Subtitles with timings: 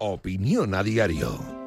[0.00, 1.57] Opinión a diario.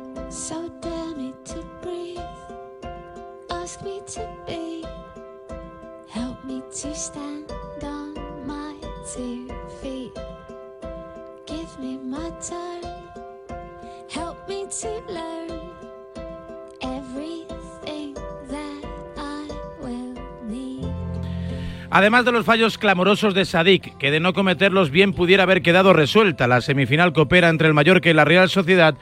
[22.02, 25.94] Además de los fallos clamorosos de Sadik, que de no cometerlos bien pudiera haber quedado
[25.94, 28.96] resuelta la semifinal coopera entre el Mallorca y la Real Sociedad,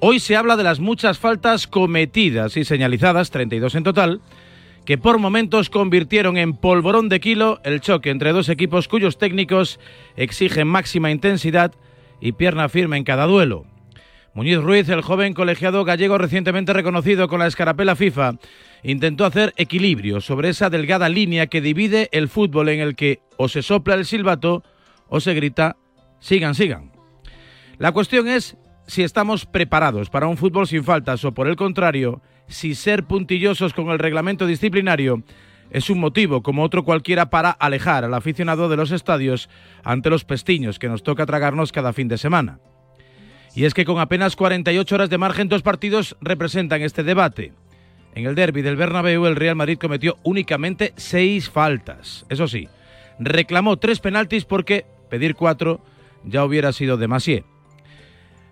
[0.00, 4.20] hoy se habla de las muchas faltas cometidas y señalizadas, 32 en total,
[4.84, 9.78] que por momentos convirtieron en polvorón de kilo el choque entre dos equipos cuyos técnicos
[10.16, 11.70] exigen máxima intensidad
[12.20, 13.64] y pierna firme en cada duelo.
[14.32, 18.34] Muñiz Ruiz, el joven colegiado gallego recientemente reconocido con la escarapela FIFA,
[18.84, 23.48] intentó hacer equilibrio sobre esa delgada línea que divide el fútbol en el que o
[23.48, 24.62] se sopla el silbato
[25.08, 25.76] o se grita
[26.20, 26.92] sigan, sigan.
[27.78, 32.22] La cuestión es si estamos preparados para un fútbol sin faltas o por el contrario,
[32.46, 35.24] si ser puntillosos con el reglamento disciplinario
[35.70, 39.48] es un motivo como otro cualquiera para alejar al aficionado de los estadios
[39.82, 42.58] ante los pestiños que nos toca tragarnos cada fin de semana.
[43.54, 47.52] Y es que con apenas 48 horas de margen, dos partidos representan este debate.
[48.14, 52.26] En el derby del Bernabéu, el Real Madrid cometió únicamente seis faltas.
[52.28, 52.68] Eso sí,
[53.18, 55.80] reclamó tres penaltis porque pedir cuatro
[56.24, 57.46] ya hubiera sido demasiado.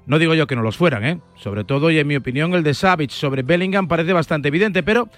[0.06, 1.20] No digo yo que no los fueran, ¿eh?
[1.36, 5.10] Sobre todo, y en mi opinión, el de Savage sobre Bellingham parece bastante evidente, pero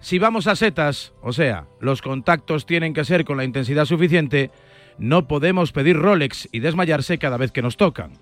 [0.00, 4.50] si vamos a setas, o sea, los contactos tienen que ser con la intensidad suficiente,
[4.98, 8.12] no podemos pedir Rolex y desmayarse cada vez que nos tocan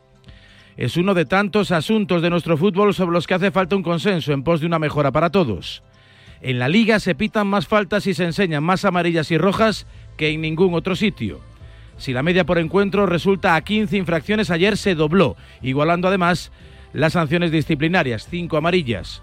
[0.76, 4.32] es uno de tantos asuntos de nuestro fútbol sobre los que hace falta un consenso
[4.32, 5.82] en pos de una mejora para todos.
[6.40, 9.86] En la liga se pitan más faltas y se enseñan más amarillas y rojas
[10.16, 11.40] que en ningún otro sitio.
[11.98, 16.50] Si la media por encuentro resulta a 15 infracciones, ayer se dobló, igualando además
[16.92, 19.22] las sanciones disciplinarias, 5 amarillas.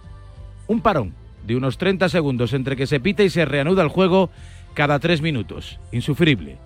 [0.68, 1.14] Un parón
[1.46, 4.30] de unos 30 segundos entre que se pita y se reanuda el juego
[4.76, 5.80] cada 3 minutos.
[5.92, 6.58] Insufrible.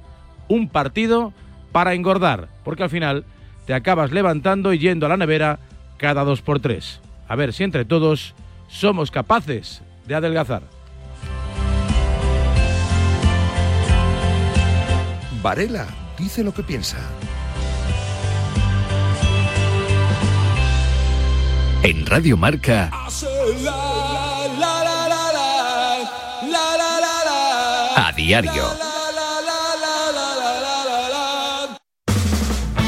[0.50, 1.34] Un partido
[1.72, 3.26] para engordar, porque al final
[3.66, 5.60] te acabas levantando y yendo a la nevera
[5.98, 7.00] cada dos por tres.
[7.28, 8.34] A ver si entre todos
[8.68, 10.64] somos capaces de adelgazar.
[15.42, 15.88] Varela
[16.18, 16.98] dice lo que piensa.
[21.84, 22.90] En Radio Marca.
[27.96, 28.93] A diario.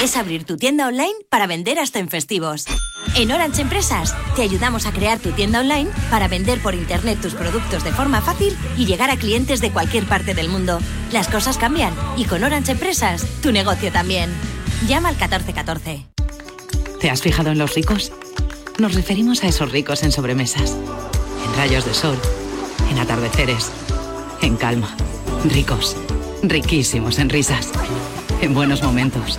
[0.00, 2.66] es abrir tu tienda online para vender hasta en festivos.
[3.16, 7.34] En Orange Empresas te ayudamos a crear tu tienda online para vender por internet tus
[7.34, 10.78] productos de forma fácil y llegar a clientes de cualquier parte del mundo.
[11.12, 14.30] Las cosas cambian y con Orange Empresas tu negocio también.
[14.86, 16.06] Llama al 1414.
[17.00, 18.12] ¿Te has fijado en los ricos?
[18.78, 20.76] Nos referimos a esos ricos en sobremesas,
[21.44, 22.18] en rayos de sol,
[22.90, 23.72] en atardeceres,
[24.42, 24.94] en calma.
[25.44, 25.96] Ricos,
[26.42, 27.70] riquísimos en risas,
[28.40, 29.38] en buenos momentos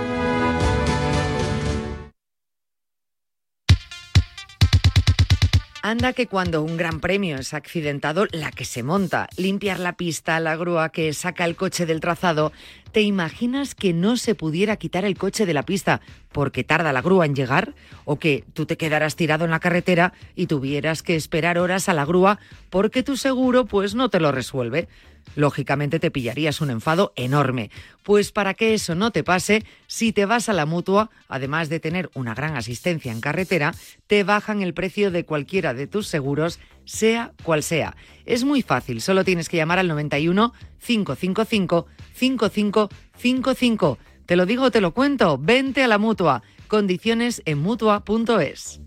[5.83, 10.39] Anda que cuando un gran premio es accidentado, la que se monta, limpiar la pista,
[10.39, 12.51] la grúa que saca el coche del trazado,
[12.91, 15.99] ¿te imaginas que no se pudiera quitar el coche de la pista
[16.31, 17.73] porque tarda la grúa en llegar?
[18.05, 21.95] ¿O que tú te quedaras tirado en la carretera y tuvieras que esperar horas a
[21.95, 22.37] la grúa
[22.69, 24.87] porque tu seguro pues no te lo resuelve?
[25.35, 27.71] Lógicamente te pillarías un enfado enorme.
[28.03, 31.79] Pues para que eso no te pase, si te vas a la mutua, además de
[31.79, 33.73] tener una gran asistencia en carretera,
[34.07, 37.95] te bajan el precio de cualquiera de tus seguros, sea cual sea.
[38.25, 43.97] Es muy fácil, solo tienes que llamar al 91 555 5555.
[44.25, 46.43] Te lo digo, te lo cuento, vente a la mutua.
[46.67, 48.79] Condiciones en mutua.es.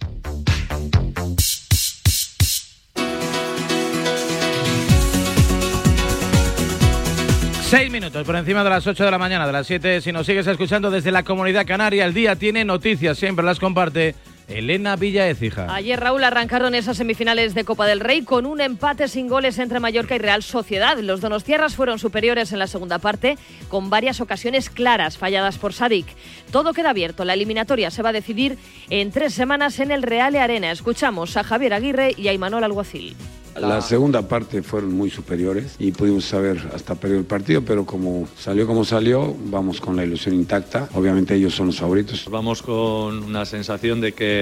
[7.66, 10.00] Seis minutos por encima de las 8 de la mañana, de las 7.
[10.02, 14.14] Si nos sigues escuchando desde la comunidad canaria, el día tiene noticias, siempre las comparte.
[14.48, 15.74] Elena Villa Ecija.
[15.74, 19.80] Ayer, Raúl, arrancaron esas semifinales de Copa del Rey con un empate sin goles entre
[19.80, 20.98] Mallorca y Real Sociedad.
[20.98, 23.38] Los donostiarras fueron superiores en la segunda parte,
[23.68, 26.06] con varias ocasiones claras falladas por Sadik.
[26.50, 27.24] Todo queda abierto.
[27.24, 28.58] La eliminatoria se va a decidir
[28.90, 30.70] en tres semanas en el Real Arena.
[30.70, 33.16] Escuchamos a Javier Aguirre y a Imanol Alguacil.
[33.60, 38.26] La segunda parte fueron muy superiores y pudimos saber hasta perdió el partido, pero como
[38.36, 40.88] salió como salió, vamos con la ilusión intacta.
[40.94, 42.26] Obviamente ellos son los favoritos.
[42.28, 44.33] Vamos con una sensación de que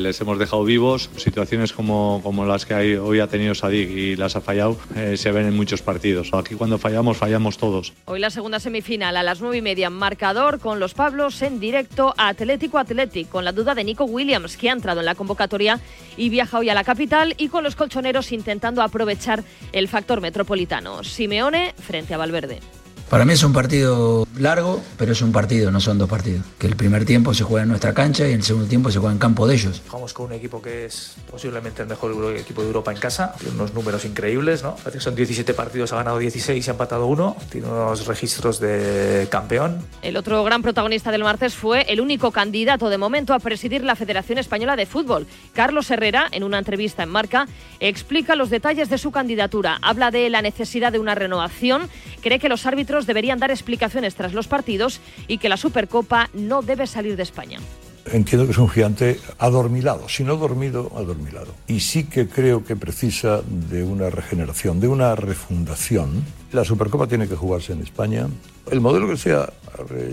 [0.00, 1.10] les hemos dejado vivos.
[1.16, 5.32] Situaciones como, como las que hoy ha tenido Sadik y las ha fallado eh, se
[5.32, 6.30] ven en muchos partidos.
[6.32, 7.92] Aquí cuando fallamos, fallamos todos.
[8.06, 12.14] Hoy la segunda semifinal a las nueve y media, marcador con los Pablos en directo
[12.16, 15.80] a Atlético Atlético, con la duda de Nico Williams, que ha entrado en la convocatoria
[16.16, 19.42] y viaja hoy a la capital, y con los colchoneros intentando aprovechar
[19.72, 21.04] el factor metropolitano.
[21.04, 22.60] Simeone frente a Valverde.
[23.10, 26.46] Para mí es un partido largo, pero es un partido, no son dos partidos.
[26.60, 29.12] Que el primer tiempo se juega en nuestra cancha y el segundo tiempo se juega
[29.12, 29.82] en campo de ellos.
[29.88, 33.34] Jugamos con un equipo que es posiblemente el mejor equipo de Europa en casa.
[33.36, 34.76] Tiene unos números increíbles, ¿no?
[34.76, 37.36] Parece que son 17 partidos, ha ganado 16 y ha empatado uno.
[37.50, 39.84] Tiene unos registros de campeón.
[40.02, 43.96] El otro gran protagonista del martes fue el único candidato de momento a presidir la
[43.96, 45.26] Federación Española de Fútbol.
[45.52, 47.48] Carlos Herrera, en una entrevista en Marca,
[47.80, 49.80] explica los detalles de su candidatura.
[49.82, 51.88] Habla de la necesidad de una renovación.
[52.22, 56.62] Cree que los árbitros deberían dar explicaciones tras los partidos y que la Supercopa no
[56.62, 57.58] debe salir de España.
[58.06, 61.54] Entiendo que es un gigante adormilado, si no dormido, adormilado.
[61.66, 66.24] Y sí que creo que precisa de una regeneración, de una refundación.
[66.52, 68.26] La Supercopa tiene que jugarse en España.
[68.70, 69.52] El modelo que se ha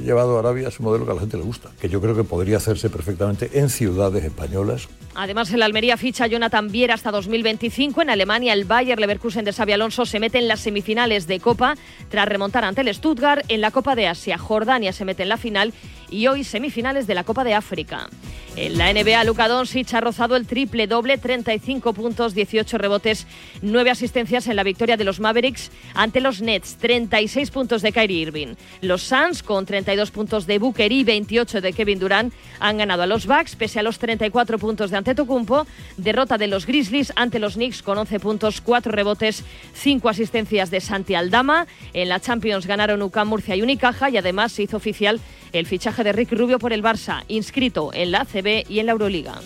[0.03, 2.15] llevado a Arabia es un modelo que a la gente le gusta, que yo creo
[2.15, 4.87] que podría hacerse perfectamente en ciudades españolas.
[5.15, 8.03] Además, el Almería ficha a Jonathan Viera hasta 2025.
[8.03, 11.75] En Alemania, el Bayer Leverkusen de Xabi Alonso se mete en las semifinales de Copa
[12.09, 14.37] tras remontar ante el Stuttgart en la Copa de Asia.
[14.37, 15.73] Jordania se mete en la final
[16.11, 18.07] y hoy semifinales de la Copa de África.
[18.55, 23.27] En la NBA, Luka Doncic ha rozado el triple doble, 35 puntos, 18 rebotes,
[23.61, 28.21] 9 asistencias en la victoria de los Mavericks ante los Nets, 36 puntos de Kyrie
[28.21, 28.36] Irving.
[28.81, 33.07] Los Suns, con 32 puntos de Booker y 28 de Kevin Durant, han ganado a
[33.07, 35.65] los Bucks, pese a los 34 puntos de Antetokounmpo.
[35.97, 40.81] Derrota de los Grizzlies ante los Knicks con 11 puntos, 4 rebotes, 5 asistencias de
[40.81, 41.67] Santi Aldama.
[41.93, 45.19] En la Champions ganaron UCAM, Murcia y Unicaja y además se hizo oficial
[45.53, 48.91] el fichaje de Rick Rubio por el Barça, inscrito en la ACB y en la
[48.91, 49.39] Euroliga.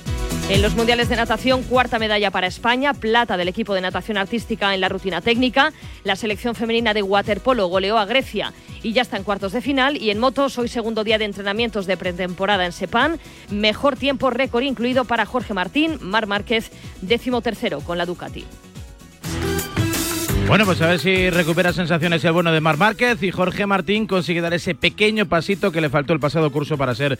[0.52, 4.74] En los Mundiales de Natación, cuarta medalla para España, plata del equipo de natación artística
[4.74, 5.72] en la rutina técnica.
[6.04, 8.52] La selección femenina de waterpolo goleó a Grecia
[8.84, 9.96] y ya está en cuartos de final.
[9.96, 13.18] Y en motos, hoy segundo día de entrenamientos de pretemporada en Sepan.
[13.50, 16.70] Mejor tiempo récord incluido para Jorge Martín, Mar Márquez,
[17.02, 18.46] décimo tercero con la Ducati.
[20.52, 24.06] Bueno, pues a ver si recupera sensaciones el bueno de Mar Márquez y Jorge Martín
[24.06, 27.18] consigue dar ese pequeño pasito que le faltó el pasado curso para ser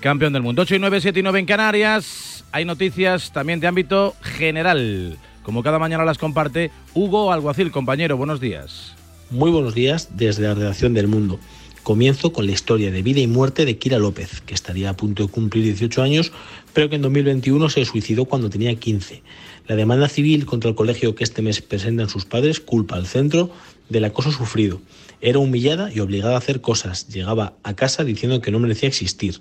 [0.00, 0.62] campeón del mundo.
[0.62, 2.42] 8 y 9, 7 y 9 en Canarias.
[2.52, 5.18] Hay noticias también de ámbito general.
[5.42, 8.16] Como cada mañana las comparte Hugo Alguacil, compañero.
[8.16, 8.94] Buenos días.
[9.28, 11.38] Muy buenos días desde la redacción del Mundo.
[11.82, 15.26] Comienzo con la historia de vida y muerte de Kira López, que estaría a punto
[15.26, 16.32] de cumplir 18 años,
[16.72, 19.22] pero que en 2021 se suicidó cuando tenía 15.
[19.70, 23.52] La demanda civil contra el colegio que este mes presentan sus padres culpa al centro
[23.88, 24.80] del acoso sufrido.
[25.20, 27.06] Era humillada y obligada a hacer cosas.
[27.06, 29.40] Llegaba a casa diciendo que no merecía existir.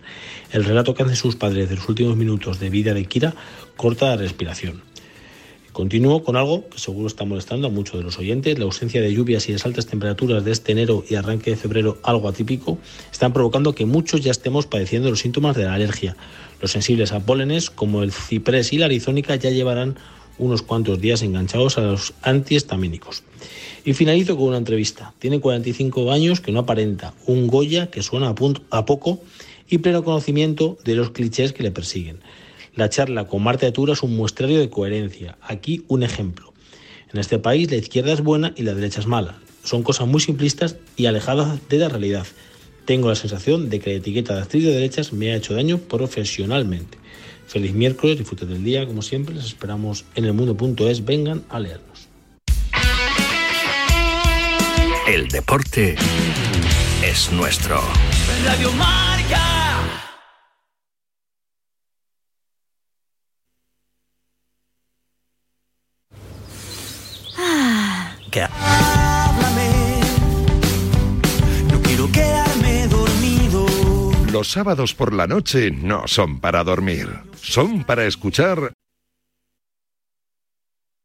[0.51, 3.33] El relato que hacen sus padres de los últimos minutos de vida de Kira
[3.75, 4.83] corta la respiración.
[5.71, 8.59] Continúo con algo que seguro está molestando a muchos de los oyentes.
[8.59, 11.97] La ausencia de lluvias y las altas temperaturas de este enero y arranque de febrero,
[12.03, 12.77] algo atípico,
[13.11, 16.15] están provocando que muchos ya estemos padeciendo los síntomas de la alergia.
[16.61, 19.95] Los sensibles a pólenes, como el ciprés y la arizónica, ya llevarán
[20.39, 23.23] unos cuantos días enganchados a los antihistamínicos.
[23.85, 25.13] Y finalizo con una entrevista.
[25.19, 28.35] Tiene 45 años que no aparenta, un Goya que suena a,
[28.77, 29.19] a poco
[29.69, 32.19] y pleno conocimiento de los clichés que le persiguen.
[32.75, 35.37] La charla con Marta Atura es un muestrario de coherencia.
[35.41, 36.53] Aquí un ejemplo.
[37.11, 39.39] En este país la izquierda es buena y la derecha es mala.
[39.63, 42.25] Son cosas muy simplistas y alejadas de la realidad.
[42.85, 45.79] Tengo la sensación de que la etiqueta de actriz de derechas me ha hecho daño
[45.79, 46.98] profesionalmente.
[47.49, 52.07] Feliz miércoles, disfruten del día, como siempre, les esperamos en el mundo.es, vengan a leernos.
[55.07, 55.95] El deporte
[57.03, 57.81] es nuestro.
[58.45, 59.41] Radio Marca.
[68.29, 68.45] ¿Qué?
[74.31, 77.07] Los sábados por la noche no son para dormir,
[77.41, 78.73] son para escuchar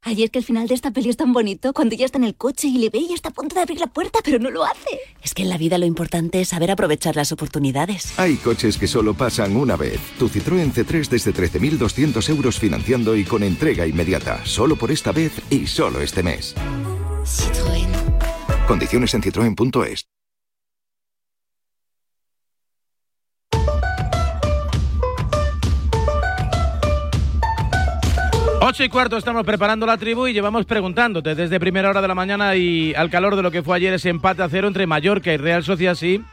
[0.07, 2.35] Ayer que el final de esta peli es tan bonito, cuando ella está en el
[2.35, 4.63] coche y le ve y está a punto de abrir la puerta, pero no lo
[4.63, 5.01] hace.
[5.23, 8.19] Es que en la vida lo importante es saber aprovechar las oportunidades.
[8.19, 9.99] Hay coches que solo pasan una vez.
[10.19, 14.45] Tu Citroën C3 desde 13.200 euros financiando y con entrega inmediata.
[14.45, 16.55] Solo por esta vez y solo este mes.
[17.25, 17.89] Citroën.
[18.67, 20.14] Condiciones en citroen.es.
[28.67, 32.15] 8 y cuarto estamos preparando la tribu y llevamos preguntándote desde primera hora de la
[32.15, 35.31] mañana y al calor de lo que fue ayer ese empate a cero entre Mallorca
[35.35, 35.95] y Real Sociedad.
[35.95, 36.25] Sí,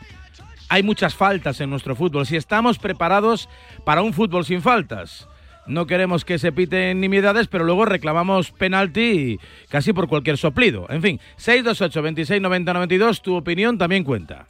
[0.70, 2.26] hay muchas faltas en nuestro fútbol.
[2.26, 3.50] Si estamos preparados
[3.84, 5.28] para un fútbol sin faltas.
[5.68, 10.86] No queremos que se piten nimiedades, pero luego reclamamos penalti casi por cualquier soplido.
[10.90, 14.48] En fin, 628 26 90 92, tu opinión también cuenta.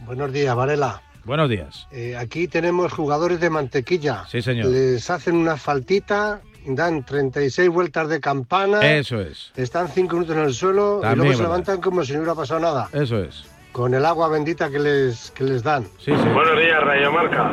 [0.00, 1.02] Buenos días, Varela.
[1.26, 1.88] Buenos días.
[1.90, 4.24] Eh, aquí tenemos jugadores de mantequilla.
[4.28, 4.66] Sí, señor.
[4.66, 8.80] Les hacen una faltita, dan 36 vueltas de campana.
[8.96, 9.52] Eso es.
[9.56, 11.50] Están 5 minutos en el suelo y También luego se verdad.
[11.56, 12.88] levantan como si no hubiera pasado nada.
[12.92, 13.44] Eso es.
[13.72, 15.82] Con el agua bendita que les, que les dan.
[15.98, 16.28] Sí, sí.
[16.32, 17.52] Buenos días, Rayo Marca.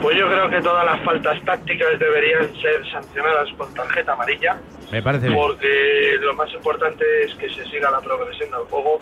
[0.00, 4.58] Pues yo creo que todas las faltas tácticas deberían ser sancionadas con tarjeta amarilla,
[4.90, 5.38] Me parece bien.
[5.38, 8.98] porque lo más importante es que se siga la progresión del juego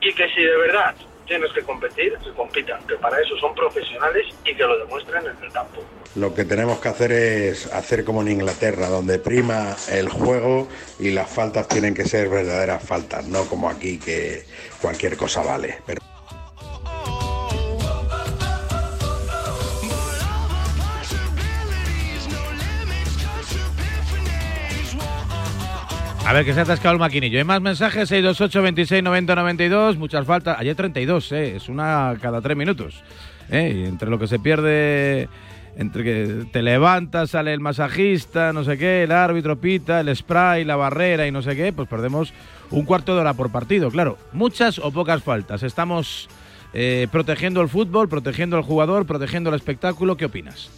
[0.00, 0.94] y que si de verdad
[1.26, 5.44] tienes que competir, que compitan, que para eso son profesionales y que lo demuestren en
[5.44, 5.82] el campo.
[6.14, 11.10] Lo que tenemos que hacer es hacer como en Inglaterra, donde prima el juego y
[11.10, 14.44] las faltas tienen que ser verdaderas faltas, no como aquí que
[14.80, 15.78] cualquier cosa vale.
[26.24, 27.38] A ver, que se ha atascado el maquinillo.
[27.38, 30.56] Hay más mensajes, 628 26 90 92, muchas faltas.
[30.58, 31.56] Ayer 32, ¿eh?
[31.56, 33.02] es una cada tres minutos.
[33.50, 33.72] ¿eh?
[33.74, 35.28] Y entre lo que se pierde,
[35.76, 40.64] entre que te levantas, sale el masajista, no sé qué, el árbitro pita, el spray,
[40.64, 42.32] la barrera y no sé qué, pues perdemos
[42.70, 43.90] un cuarto de hora por partido.
[43.90, 45.64] Claro, muchas o pocas faltas.
[45.64, 46.28] Estamos
[46.72, 50.16] eh, protegiendo el fútbol, protegiendo al jugador, protegiendo el espectáculo.
[50.16, 50.70] ¿Qué opinas?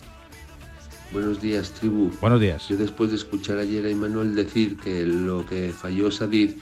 [1.14, 2.10] Buenos días, tribu.
[2.20, 2.68] Buenos días.
[2.68, 6.58] Yo después de escuchar ayer a Imanuel decir que lo que falló Sadir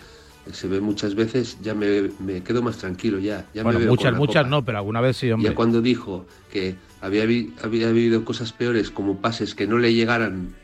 [0.46, 3.46] eh, se ve muchas veces, ya me, me quedo más tranquilo ya.
[3.54, 4.50] ya bueno, me veo muchas, muchas copa.
[4.50, 5.48] no, pero alguna vez sí, hombre.
[5.48, 7.22] Ya cuando dijo que había,
[7.62, 10.54] había habido cosas peores como pases que no le llegaran,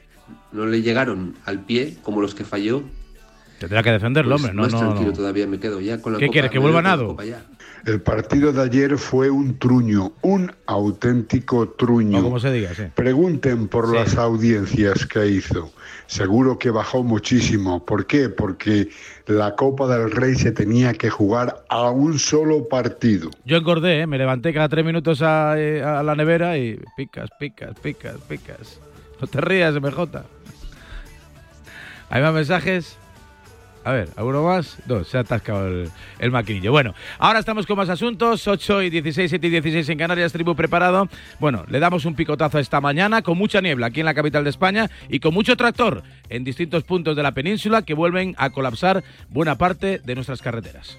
[0.53, 2.83] no le llegaron al pie, como los que falló,
[3.59, 4.55] Tendrá que defenderlo, pues hombre.
[4.55, 5.17] No, más no, tranquilo no.
[5.17, 7.17] todavía me quedo ya con la ¿Qué copa, quieres, que vuelva la Nado?
[7.89, 12.23] El partido de ayer fue un truño, un auténtico truño.
[12.23, 12.83] Como se diga, sí.
[12.95, 15.73] Pregunten por las audiencias que hizo.
[16.07, 17.87] Seguro que bajó muchísimo.
[17.87, 18.29] ¿Por qué?
[18.29, 18.91] Porque
[19.27, 23.31] la Copa del Rey se tenía que jugar a un solo partido.
[23.47, 24.07] Yo engordé, ¿eh?
[24.07, 28.81] me levanté cada tres minutos a, eh, a la nevera y picas, picas, picas, picas.
[29.19, 30.25] No te rías, MJ.
[32.11, 32.99] ¿Hay más mensajes?
[33.85, 34.79] A ver, ¿alguno más?
[34.87, 36.73] No, se ha atascado el, el maquinillo.
[36.73, 38.47] Bueno, ahora estamos con más asuntos.
[38.47, 41.09] 8 y 16, 7 y 16 en Canarias, tribu preparado.
[41.39, 44.51] Bueno, le damos un picotazo esta mañana con mucha niebla aquí en la capital de
[44.51, 49.05] España y con mucho tractor en distintos puntos de la península que vuelven a colapsar
[49.31, 50.99] buena parte de nuestras carreteras.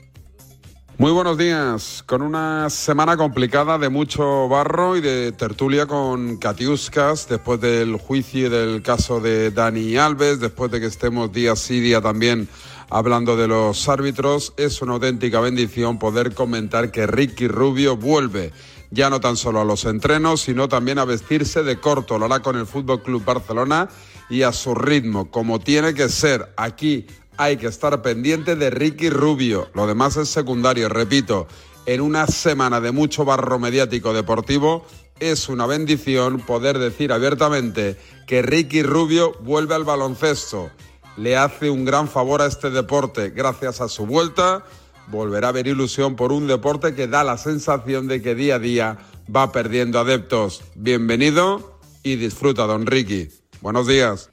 [1.00, 7.30] Muy buenos días, con una semana complicada de mucho barro y de tertulia con Catiuscas,
[7.30, 11.80] después del juicio y del caso de Dani Alves, después de que estemos día sí
[11.80, 12.50] día también
[12.90, 18.52] hablando de los árbitros, es una auténtica bendición poder comentar que Ricky Rubio vuelve
[18.92, 22.42] ya no tan solo a los entrenos, sino también a vestirse de corto, lo hará
[22.42, 23.88] con el Fútbol Club Barcelona
[24.30, 27.08] y a su ritmo, como tiene que ser aquí
[27.40, 29.70] hay que estar pendiente de Ricky Rubio.
[29.74, 31.48] Lo demás es secundario, repito.
[31.86, 34.86] En una semana de mucho barro mediático deportivo,
[35.22, 40.70] es una bendición poder decir abiertamente que Ricky Rubio vuelve al baloncesto.
[41.16, 43.30] Le hace un gran favor a este deporte.
[43.30, 44.66] Gracias a su vuelta,
[45.08, 48.60] volverá a haber ilusión por un deporte que da la sensación de que día a
[48.60, 48.98] día
[49.34, 50.62] va perdiendo adeptos.
[50.76, 53.30] Bienvenido y disfruta, don Ricky.
[53.62, 54.30] Buenos días.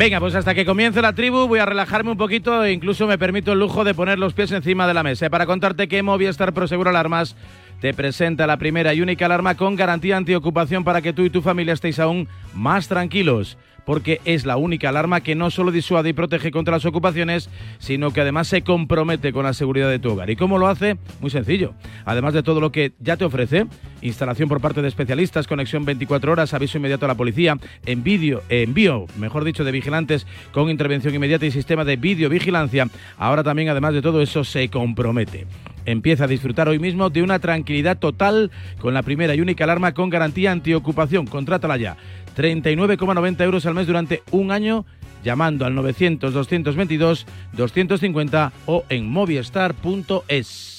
[0.00, 3.18] Venga, pues hasta que comience la tribu voy a relajarme un poquito e incluso me
[3.18, 5.28] permito el lujo de poner los pies encima de la mesa.
[5.28, 7.36] Para contarte que Movistar Proseguro Alarmas
[7.82, 11.42] te presenta la primera y única alarma con garantía antiocupación para que tú y tu
[11.42, 16.12] familia estéis aún más tranquilos porque es la única alarma que no solo disuade y
[16.12, 20.30] protege contra las ocupaciones, sino que además se compromete con la seguridad de tu hogar.
[20.30, 20.96] ¿Y cómo lo hace?
[21.20, 21.74] Muy sencillo.
[22.04, 23.66] Además de todo lo que ya te ofrece,
[24.02, 27.56] instalación por parte de especialistas, conexión 24 horas, aviso inmediato a la policía,
[27.86, 32.88] envío, envío, mejor dicho, de vigilantes con intervención inmediata y sistema de videovigilancia.
[33.16, 35.46] Ahora también, además de todo eso, se compromete.
[35.86, 39.94] Empieza a disfrutar hoy mismo de una tranquilidad total con la primera y única alarma
[39.94, 41.26] con garantía antiocupación.
[41.26, 41.96] Contrátala ya.
[42.36, 44.86] 39,90 euros al mes durante un año
[45.22, 50.70] llamando al 900-222-250 o en movistar.es.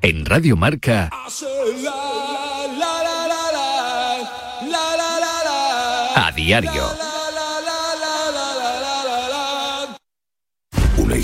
[0.00, 1.10] En Radio Marca.
[6.14, 7.07] A diario.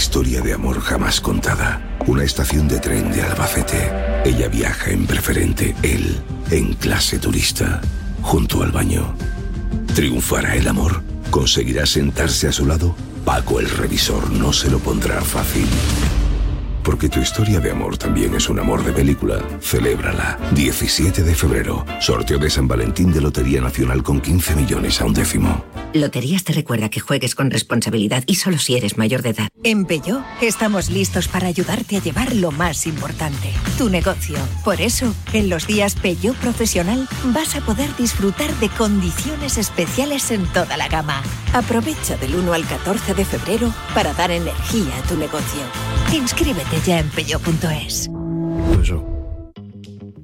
[0.04, 1.80] Historia de amor jamás contada.
[2.06, 3.90] Una estación de tren de Albacete.
[4.26, 6.20] Ella viaja en preferente, él
[6.50, 7.80] en clase turista,
[8.20, 9.14] junto al baño.
[9.94, 11.02] ¿Triunfará el amor?
[11.30, 12.94] ¿Conseguirá sentarse a su lado?
[13.25, 15.66] Paco el revisor no se lo pondrá fácil.
[16.82, 19.38] Porque tu historia de amor también es un amor de película.
[19.62, 20.38] Celébrala.
[20.52, 21.87] 17 de febrero.
[21.99, 25.64] Sorteo de San Valentín de Lotería Nacional con 15 millones a un décimo.
[25.94, 29.48] Loterías te recuerda que juegues con responsabilidad y solo si eres mayor de edad.
[29.62, 34.36] En Peugeot estamos listos para ayudarte a llevar lo más importante, tu negocio.
[34.64, 40.45] Por eso, en los días Peugeot Profesional vas a poder disfrutar de condiciones especiales en
[40.52, 41.23] toda la gama.
[41.52, 45.60] Aprovecha del 1 al 14 de febrero para dar energía a tu negocio.
[46.12, 48.10] Inscríbete ya en peugeot.es.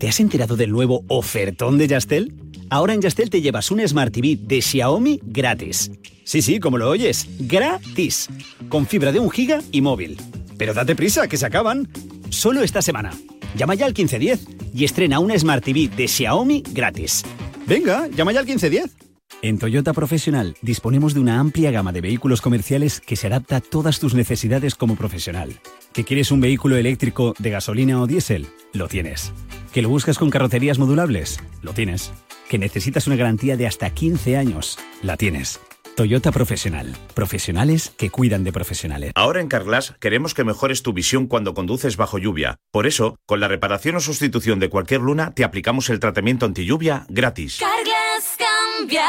[0.00, 2.34] ¿Te has enterado del nuevo ofertón de Yastel?
[2.72, 5.90] Ahora en Yastel te llevas un Smart TV de Xiaomi gratis.
[6.22, 8.28] Sí, sí, como lo oyes, gratis.
[8.68, 10.16] Con fibra de un giga y móvil.
[10.56, 11.88] Pero date prisa, que se acaban.
[12.28, 13.10] Solo esta semana.
[13.56, 17.24] Llama ya al 1510 y estrena un Smart TV de Xiaomi gratis.
[17.66, 19.09] Venga, llama ya al 1510.
[19.42, 23.60] En Toyota Profesional disponemos de una amplia gama de vehículos comerciales que se adapta a
[23.60, 25.60] todas tus necesidades como profesional.
[25.92, 28.48] ¿Que quieres un vehículo eléctrico de gasolina o diésel?
[28.72, 29.32] Lo tienes.
[29.72, 31.40] ¿Que lo buscas con carrocerías modulables?
[31.62, 32.12] Lo tienes.
[32.48, 34.78] ¿Que necesitas una garantía de hasta 15 años?
[35.02, 35.60] La tienes.
[35.96, 36.96] Toyota Profesional.
[37.14, 39.12] Profesionales que cuidan de profesionales.
[39.14, 42.56] Ahora en Carglass queremos que mejores tu visión cuando conduces bajo lluvia.
[42.70, 46.64] Por eso, con la reparación o sustitución de cualquier luna, te aplicamos el tratamiento anti
[46.64, 47.58] lluvia gratis.
[47.60, 48.36] Carglass
[48.80, 49.06] cambia,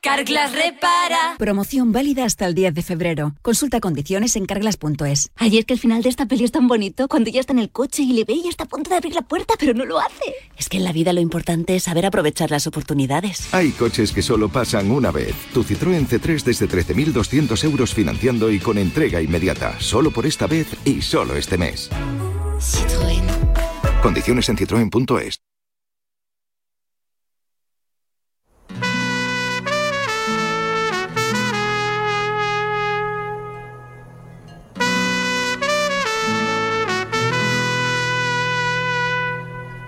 [0.00, 1.36] Carglass repara.
[1.38, 3.34] Promoción válida hasta el 10 de febrero.
[3.42, 5.30] Consulta condiciones en carglass.es.
[5.36, 7.60] Ay, es que el final de esta peli es tan bonito cuando ya está en
[7.60, 9.84] el coche y le ve y está a punto de abrir la puerta, pero no
[9.84, 10.34] lo hace.
[10.56, 13.52] Es que en la vida lo importante es saber aprovechar las oportunidades.
[13.54, 15.34] Hay coches que solo pasan una vez.
[15.52, 19.78] Tu Citroën C3 desde 13.200 euros financiando y con entrega inmediata.
[19.78, 21.90] Solo por esta vez y solo este mes.
[22.58, 23.22] Citroën.
[24.02, 25.51] Condiciones en citroen.es.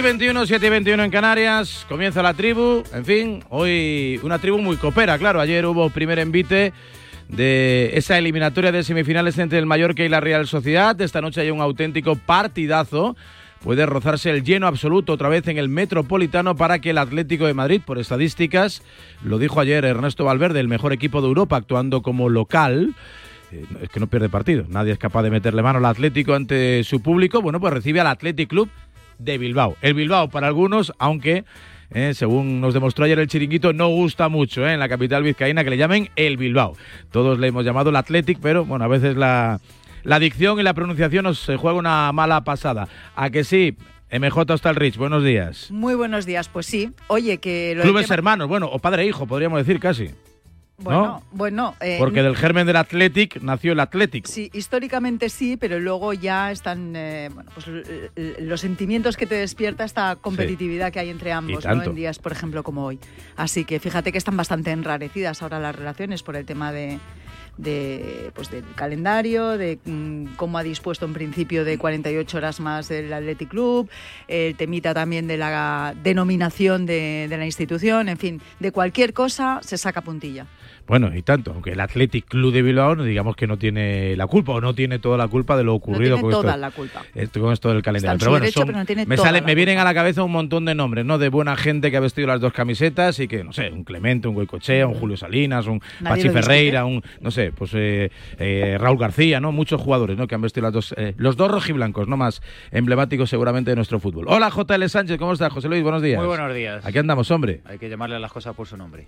[0.00, 1.84] Y 21, 7 y 21 en Canarias.
[1.86, 2.82] Comienza la tribu.
[2.94, 5.40] En fin, hoy una tribu muy copera, claro.
[5.40, 6.72] Ayer hubo primer envite
[7.28, 10.98] de esa eliminatoria de semifinales entre el Mallorca y la Real Sociedad.
[11.02, 13.14] Esta noche hay un auténtico partidazo
[13.62, 17.52] puede rozarse el lleno absoluto otra vez en el Metropolitano para que el Atlético de
[17.52, 18.82] Madrid, por estadísticas,
[19.22, 22.94] lo dijo ayer Ernesto Valverde, el mejor equipo de Europa actuando como local,
[23.52, 24.64] eh, es que no pierde partido.
[24.70, 27.42] Nadie es capaz de meterle mano al Atlético ante su público.
[27.42, 28.70] Bueno, pues recibe al Athletic Club
[29.20, 29.76] de Bilbao.
[29.82, 31.44] El Bilbao para algunos, aunque
[31.92, 35.64] eh, según nos demostró ayer el chiringuito, no gusta mucho eh, en la capital vizcaína
[35.64, 36.76] que le llamen el Bilbao.
[37.10, 39.60] Todos le hemos llamado el Athletic, pero bueno, a veces la,
[40.04, 42.88] la dicción y la pronunciación nos eh, juega una mala pasada.
[43.16, 43.76] ¿A que sí?
[44.12, 45.70] MJ hasta el Rich, buenos días.
[45.70, 46.90] Muy buenos días, pues sí.
[47.06, 47.74] Oye, que...
[47.76, 50.10] Lo Clubes hermanos, bueno, o padre e hijo, podríamos decir casi.
[50.80, 51.22] Bueno, ¿no?
[51.32, 51.74] bueno.
[51.80, 54.26] eh, Porque del germen del Athletic nació el Athletic.
[54.26, 57.66] Sí, históricamente sí, pero luego ya están eh, bueno, pues,
[58.38, 61.82] los sentimientos que te despierta esta competitividad que hay entre ambos, ¿no?
[61.82, 62.98] En días, por ejemplo, como hoy.
[63.36, 66.98] Así que fíjate que están bastante enrarecidas ahora las relaciones por el tema de
[67.60, 72.90] de, pues del calendario, de mm, cómo ha dispuesto en principio de 48 horas más
[72.90, 73.90] el Athletic Club,
[74.28, 79.60] el temita también de la denominación de, de la institución, en fin, de cualquier cosa
[79.62, 80.46] se saca puntilla.
[80.90, 84.26] Bueno, y tanto, aunque el Athletic Club de Bilbao no digamos que no tiene la
[84.26, 86.70] culpa o no tiene toda la culpa de lo ocurrido tiene con, toda esto, la
[86.72, 87.02] culpa.
[87.14, 88.14] esto- con esto del calendario.
[88.14, 89.84] en Pero bueno, derecho, son- pero no tiene me, toda sale- la me vienen a
[89.84, 91.18] la cabeza un montón de nombres, ¿no?
[91.18, 94.26] De buena gente que ha vestido las dos camisetas y que, no sé, un Clemente,
[94.26, 96.28] un Goicochea, un Julio Salinas, un Nadie Pachi.
[96.30, 99.52] Ferreira, un, no sé, pues eh, eh, Raúl García, ¿no?
[99.52, 100.26] Muchos jugadores, ¿no?
[100.26, 102.16] Que han vestido las dos, eh, los dos rojiblancos, ¿no?
[102.16, 104.24] Más emblemáticos seguramente de nuestro fútbol.
[104.26, 105.52] Hola, JL Sánchez, ¿cómo estás?
[105.52, 106.18] José Luis, buenos días.
[106.18, 106.84] Muy buenos días.
[106.84, 107.60] Aquí andamos, hombre.
[107.64, 109.06] Hay que llamarle a las cosas por su nombre.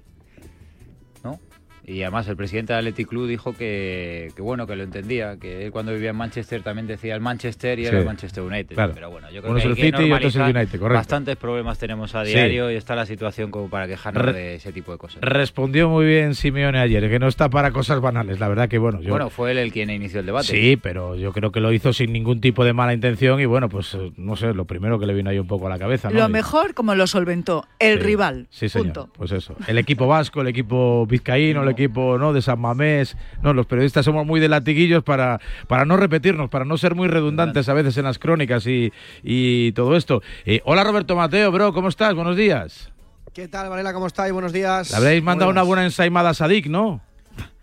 [1.25, 1.41] ¿No?
[1.85, 5.67] Y además el presidente del Athletic Club dijo que, que bueno, que lo entendía, que
[5.67, 8.75] él cuando vivía en Manchester también decía el Manchester y era el Manchester United.
[8.77, 8.93] Claro.
[8.95, 10.43] Pero bueno, yo creo Uno que es hay el que City y otro es el.
[10.43, 10.95] United, correcto.
[10.95, 12.33] Bastantes problemas tenemos a Sí.
[12.33, 15.21] diario y está la situación como para quejarnos Re- de ese tipo de cosas.
[15.23, 18.39] Respondió muy bien Simeone ayer, que no está para cosas banales.
[18.39, 19.11] La verdad que, bueno, yo...
[19.11, 20.47] Bueno, fue él el quien inició el debate.
[20.47, 23.69] Sí, pero yo creo que lo hizo sin ningún tipo de mala intención y bueno,
[23.69, 26.11] pues no sé, lo primero que le vino ahí un poco a la cabeza.
[26.11, 26.19] ¿no?
[26.19, 28.47] Lo mejor, como lo solventó, el Sí, rival.
[28.51, 28.87] Sí, señor.
[28.93, 29.09] Punto.
[29.17, 29.57] Pues eso.
[29.67, 33.17] El equipo vasco, el equipo vizcaíno, el equipo no de San Mamés.
[33.43, 37.09] No, los periodistas somos muy de latiguillos para, para no repetirnos, para no ser muy
[37.09, 40.23] redundantes a veces en las crónicas y, y todo esto.
[40.45, 42.15] Eh, hola Roberto Mateo, bro, ¿cómo estás?
[42.15, 42.91] Buenos días.
[43.33, 43.93] ¿Qué tal, Varela?
[43.95, 44.33] ¿Cómo estáis?
[44.33, 44.91] Buenos días.
[44.91, 45.63] Le habréis mandado Buenas.
[45.63, 47.01] una buena ensaimada a Sadik, ¿no?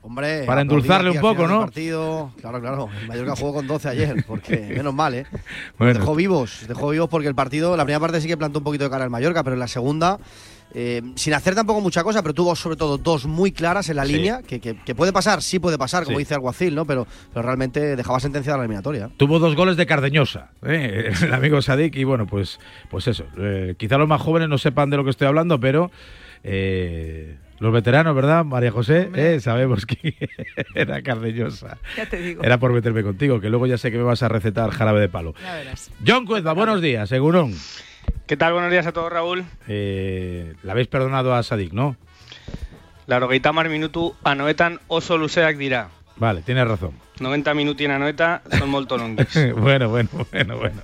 [0.01, 1.59] Hombre, Para endulzarle un poco, ¿no?
[1.59, 2.31] Partido.
[2.39, 2.89] Claro, claro.
[3.01, 5.25] El Mallorca jugó con 12 ayer, porque menos mal, ¿eh?
[5.77, 5.99] Bueno.
[5.99, 8.85] Dejó vivos, dejó vivos porque el partido, la primera parte sí que plantó un poquito
[8.85, 10.17] de cara al Mallorca, pero en la segunda,
[10.73, 14.05] eh, sin hacer tampoco mucha cosa, pero tuvo sobre todo dos muy claras en la
[14.05, 14.13] Sí.
[14.13, 16.23] línea, que, que- que puede pasar, sí puede pasar, como Sí.
[16.23, 16.85] dice Alguacil, ¿no?
[16.85, 19.09] Pero, pero realmente dejaba sentenciada la eliminatoria.
[19.17, 21.11] Tuvo dos goles de Cardeñosa, ¿eh?
[21.23, 23.25] el amigo Sadik, y bueno, pues, pues eso.
[23.37, 25.91] eh, quizá los más jóvenes no sepan de lo que estoy hablando, pero
[26.43, 29.09] eh, los veteranos, ¿verdad, María José?
[29.15, 30.15] Eh, sabemos que
[30.75, 31.77] era Cardeñosa.
[31.97, 32.41] Ya te digo.
[32.43, 35.09] Era por meterme contigo, que luego ya sé que me vas a recetar jarabe de
[35.09, 35.33] palo.
[35.43, 35.91] Ya verás.
[36.07, 37.53] John Cuezba, buenos días, segurón.
[38.27, 38.53] ¿Qué tal?
[38.53, 39.45] Buenos días a todos, Raúl.
[39.67, 41.95] Eh, Le habéis perdonado a Sadik, ¿no?
[43.07, 45.89] Laurogeita mar minutu anoetan oso luzeak dira.
[46.17, 46.91] Vale, tienes razón.
[47.21, 48.97] 90 minutien anoeta son molto
[49.57, 50.81] bueno, bueno, bueno, bueno.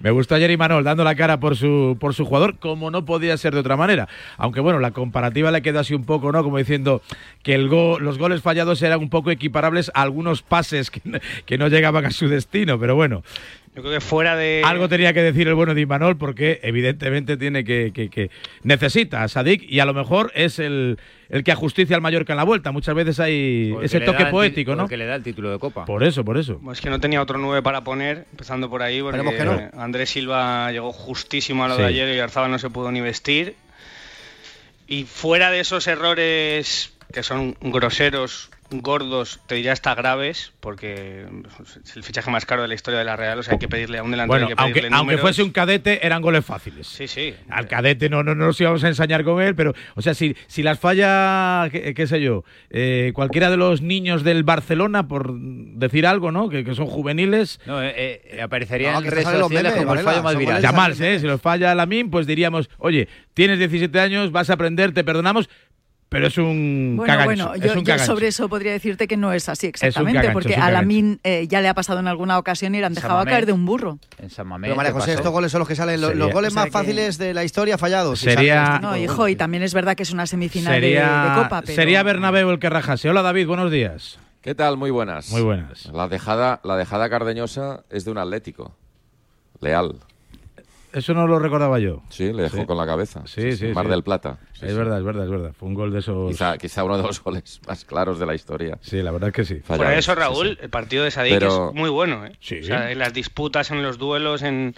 [0.00, 3.36] Me gustó ayer Imanol dando la cara por su, por su jugador, como no podía
[3.36, 4.08] ser de otra manera.
[4.36, 6.42] Aunque bueno, la comparativa le quedó así un poco, ¿no?
[6.44, 7.00] Como diciendo
[7.42, 11.68] que el go- los goles fallados eran un poco equiparables a algunos pases que no
[11.68, 12.78] llegaban a su destino.
[12.78, 13.22] Pero bueno,
[13.74, 14.60] Yo creo que fuera de...
[14.66, 18.30] algo tenía que decir el bueno de Imanol porque evidentemente tiene que, que- que-
[18.64, 20.98] necesita a Sadik y a lo mejor es el,
[21.30, 22.70] el que ajusticia al Mallorca en la vuelta.
[22.70, 24.82] Muchas veces hay Porque ese toque poético, ¿no?
[24.82, 25.86] porque le da el título de Copa.
[25.86, 26.60] Por eso, por eso.
[26.70, 30.70] Es que no tenía otro 9 para poner, empezando por ahí, porque que Andrés Silva
[30.70, 31.80] llegó justísimo a lo Sí.
[31.82, 33.54] de ayer y Arzabal no se pudo ni vestir.
[34.86, 41.26] Y fuera de esos errores que son groseros, gordos, te diría hasta graves, porque
[41.84, 43.68] es el fichaje más caro de la historia de la Real, o sea, hay que
[43.68, 46.86] pedirle a un delantero, Bueno, hay que aunque, aunque fuese un cadete, eran goles fáciles.
[46.86, 47.34] Sí, sí.
[47.48, 50.36] Al cadete no, no, no nos íbamos a ensañar con él, pero, o sea, si,
[50.46, 55.32] si las falla, qué, qué sé yo, eh, cualquiera de los niños del Barcelona, por
[55.38, 56.48] decir algo, ¿no?
[56.48, 57.60] Que, que son juveniles.
[57.66, 57.92] No, eh,
[58.24, 60.62] eh, aparecería No, que redes sociales memes, como el fallo más viral.
[60.62, 61.20] Llamarse, ¿eh?
[61.20, 65.48] Si los falla Lamin, pues diríamos, oye, tienes 17 años, vas a aprender, te perdonamos,
[66.12, 67.24] pero es un Bueno, cagancho.
[67.48, 68.06] bueno, es yo, un yo cagancho.
[68.12, 70.70] sobre eso podría decirte que no es así exactamente, cagancho, porque es a.
[70.70, 73.46] Lamin eh, ya le ha pasado en alguna ocasión y le han dejado a caer
[73.46, 73.98] de un burro.
[74.18, 74.68] En San Mamés.
[74.68, 75.18] Pero María ¿qué José, pasó?
[75.18, 77.18] estos goles son los que salen, los, Sería- los goles O sea más que- fáciles
[77.18, 78.20] de la historia fallados.
[78.20, 80.80] Sería- salen este No, de hijo, y también es verdad que es una semifinal de-
[80.80, 81.74] de, Sería, Copa, pero...
[81.74, 83.08] sería Bernabéu el que rajase.
[83.10, 84.18] Hola David, buenos días.
[84.42, 84.76] ¿Qué tal?
[84.76, 85.30] Muy buenas.
[85.30, 85.86] Muy buenas.
[85.86, 88.74] La dejada, la dejada cardeñosa es de un Atlético.
[89.60, 89.96] Leal.
[90.92, 92.02] Eso no lo recordaba yo.
[92.10, 92.66] Sí, le dejó Sí.
[92.66, 93.22] con la cabeza.
[93.24, 93.90] Sí, sí, Mar sí.
[93.92, 94.38] del Plata.
[94.62, 94.78] Sí, es sí.
[94.78, 95.52] verdad, es verdad, es verdad.
[95.58, 96.30] Fue un gol de esos.
[96.30, 98.78] Quizá, quizá uno de los goles más claros de la historia.
[98.80, 99.54] Sí, la verdad es que sí.
[99.66, 102.24] Por eso, Raúl, el partido de Sadik Pero- es muy bueno.
[102.24, 102.32] ¿eh?
[102.40, 102.60] Sí.
[102.60, 104.74] O sea, en las disputas, en los duelos, en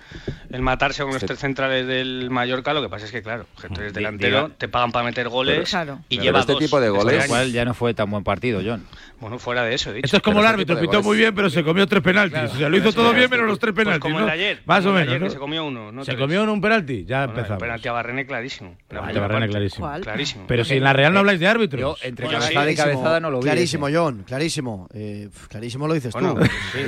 [0.51, 1.27] el matarse con los Sí.
[1.27, 4.68] tres centrales del Mallorca, lo que pasa es que, claro, tú eres delantero, diga- te
[4.68, 7.25] pagan para meter goles Pero- y Pero lleva este dos tipo de este goles año.
[7.27, 8.85] igual ya no fue tan buen partido, John.
[9.20, 10.07] Bueno, fuera de eso, he dicho.
[10.07, 12.53] Esto es como el árbitro, pitó muy bien, pero se comió tres penaltis.
[12.53, 14.03] o sea, lo hizo todo bien, menos los tres Pues penaltis.
[14.03, 14.20] como ¿no?
[14.20, 14.62] el de ayer.
[14.66, 15.09] Más o el menos.
[15.09, 15.27] ayer, ¿no?
[15.27, 15.92] que se comió uno.
[15.92, 16.20] No ¿Se tres.
[16.20, 17.05] comió en un penalti?
[17.05, 17.61] Ya Bueno, el empezamos.
[17.62, 18.77] penalti a Barrene clarísimo.
[18.90, 19.53] La Vale, primera Barrene parte.
[19.76, 20.02] Clarísimo.
[20.02, 20.44] Clarísimo.
[20.46, 21.80] Pero si en la Real no habláis de árbitros.
[21.80, 23.44] Yo, entre Bueno, cabezada sí, y cabezada no lo vi.
[23.44, 24.88] Clarísimo, John, clarísimo.
[24.94, 26.44] Eh, clarísimo lo dices Bueno, tú.
[26.44, 26.78] sí.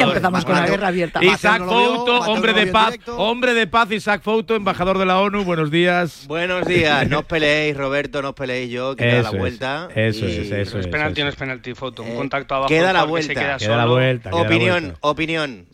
[0.00, 1.24] Empezamos con la guerra abierta.
[1.24, 3.18] Isaac no vio, Fouto, hombre no de paz, directo.
[3.18, 5.44] hombre de paz, Isaac Fouto, embajador de la ONU.
[5.44, 6.24] Buenos días.
[6.26, 9.38] Buenos días, no os peleéis, Roberto, no os peleéis yo, que queda la Eso es,
[9.38, 9.88] vuelta.
[9.94, 12.02] eso y- es, eso es es, penalti o no eso es penalti, foto.
[12.02, 12.68] Un Eh, contacto abajo.
[12.68, 13.56] queda la vuelta.
[13.58, 14.30] queda la vuelta.
[14.34, 14.98] Opinión, vuelta.
[15.00, 15.66] opinión.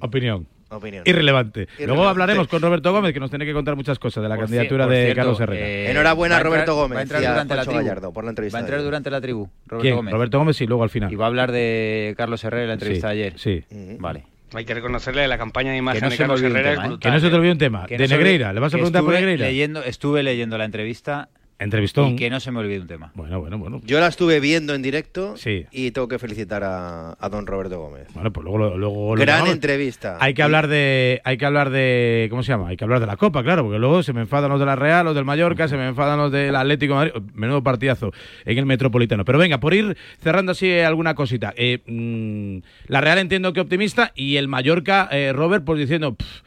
[0.00, 0.46] opinión.
[0.70, 1.02] Opinión.
[1.06, 1.68] Irrelevante.
[1.84, 4.44] Luego hablaremos con Roberto Gómez, que nos tiene que contar muchas cosas de la Por
[4.44, 5.66] candidatura de cierto, Carlos Herrera.
[5.66, 7.76] eh, Enhorabuena, a entrar- Roberto Gómez Va a entrar durante la tribu.
[7.78, 9.96] Gallardo por la entrevista Va a entrar durante la tribu, Roberto ¿Quién?
[9.96, 10.12] Gómez.
[10.14, 11.12] Roberto Gómez, sí, luego al final.
[11.12, 13.38] Y va a hablar de Carlos Herrera en la entrevista Sí, de ayer.
[13.38, 13.64] Sí.
[13.98, 14.24] Vale.
[14.54, 16.88] Hay que reconocerle la campaña de imagen no de Carlos Herrera tema, ¿eh?
[16.88, 17.10] brutal.
[17.10, 17.86] Que no se te olvide un tema.
[17.86, 18.52] Que de Negreira.
[18.52, 19.46] ¿Le vas a preguntar por Negreira?
[19.46, 21.28] Leyendo, estuve leyendo la entrevista
[21.60, 22.08] Entrevistón.
[22.08, 23.12] y que no se me olvide un tema.
[23.14, 23.80] Bueno, bueno, bueno.
[23.84, 25.66] Yo la estuve viendo en directo Sí.
[25.70, 28.08] y tengo que felicitar a, a don Roberto Gómez.
[28.14, 29.54] Bueno, pues luego, lo- luego lo Gran llamamos.
[29.54, 30.16] entrevista.
[30.20, 32.68] Hay que hablar de, hay que hablar de, ¿cómo se llama?
[32.68, 34.74] Hay que hablar de la Copa, claro, porque luego se me enfadan los de la
[34.76, 37.22] Real, los del Mallorca, se me enfadan los del Atlético de Madrid.
[37.34, 38.12] Menudo partidazo
[38.44, 39.24] en el Metropolitano.
[39.24, 41.52] Pero venga, por ir cerrando así alguna cosita.
[41.56, 46.14] Eh, mm, la Real entiendo que optimista y el Mallorca, eh, Robert, pues diciendo.
[46.14, 46.42] "Pff, eh,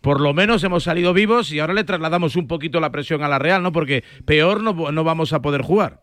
[0.00, 3.28] por lo menos hemos salido vivos y ahora le trasladamos un poquito la presión a
[3.28, 3.72] la Real, ¿no?
[3.72, 6.00] Porque peor no, no vamos a poder jugar.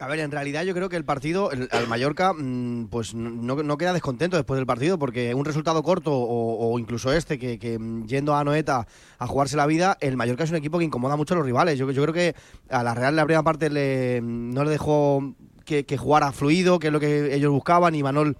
[0.00, 3.92] A ver, en realidad yo creo que el partido, al Mallorca, mm, pues no, queda
[3.92, 8.42] descontento después del partido, porque un resultado corto o, incluso este, que, mm, yendo a
[8.42, 11.46] Noeta a jugarse la vida, el Mallorca es un equipo que incomoda mucho a los
[11.46, 11.78] rivales.
[11.78, 12.34] Yo, yo creo que
[12.70, 15.34] a la Real la primera parte le, no le dejó
[15.64, 18.36] que, que jugara fluido, que es lo que ellos buscaban, y Manol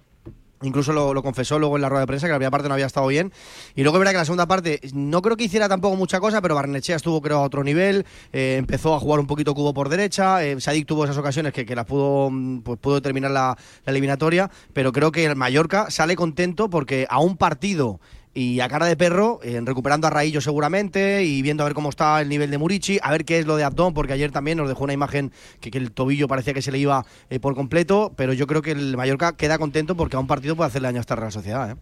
[0.65, 2.85] Incluso lo, confesó luego en la rueda de prensa que la primera parte no había
[2.85, 3.31] estado bien.
[3.75, 6.41] Y luego es verdad que la segunda parte no creo que hiciera tampoco mucha cosa,
[6.41, 9.89] pero Barnechea estuvo creo a otro nivel, eh, empezó a jugar un poquito cubo por
[9.89, 13.57] derecha, eh, Sadik tuvo esas ocasiones que, que las pudo, mm, pues pudo terminar la,
[13.85, 17.99] la eliminatoria, pero creo que el Mallorca sale contento porque a un partido
[18.37, 21.89] y a cara de perro, eh, recuperando a Raillo seguramente y viendo a ver cómo
[21.89, 24.57] está el nivel de Murici, a ver qué es lo de Abdón, porque ayer también
[24.57, 27.55] nos dejó una imagen que, que el tobillo parecía que se le iba eh, por
[27.55, 30.89] completo, pero yo creo que el Mallorca queda contento porque a un partido puede hacerle
[30.89, 31.71] daño a esta Real Sociedad.
[31.71, 31.75] ¿eh?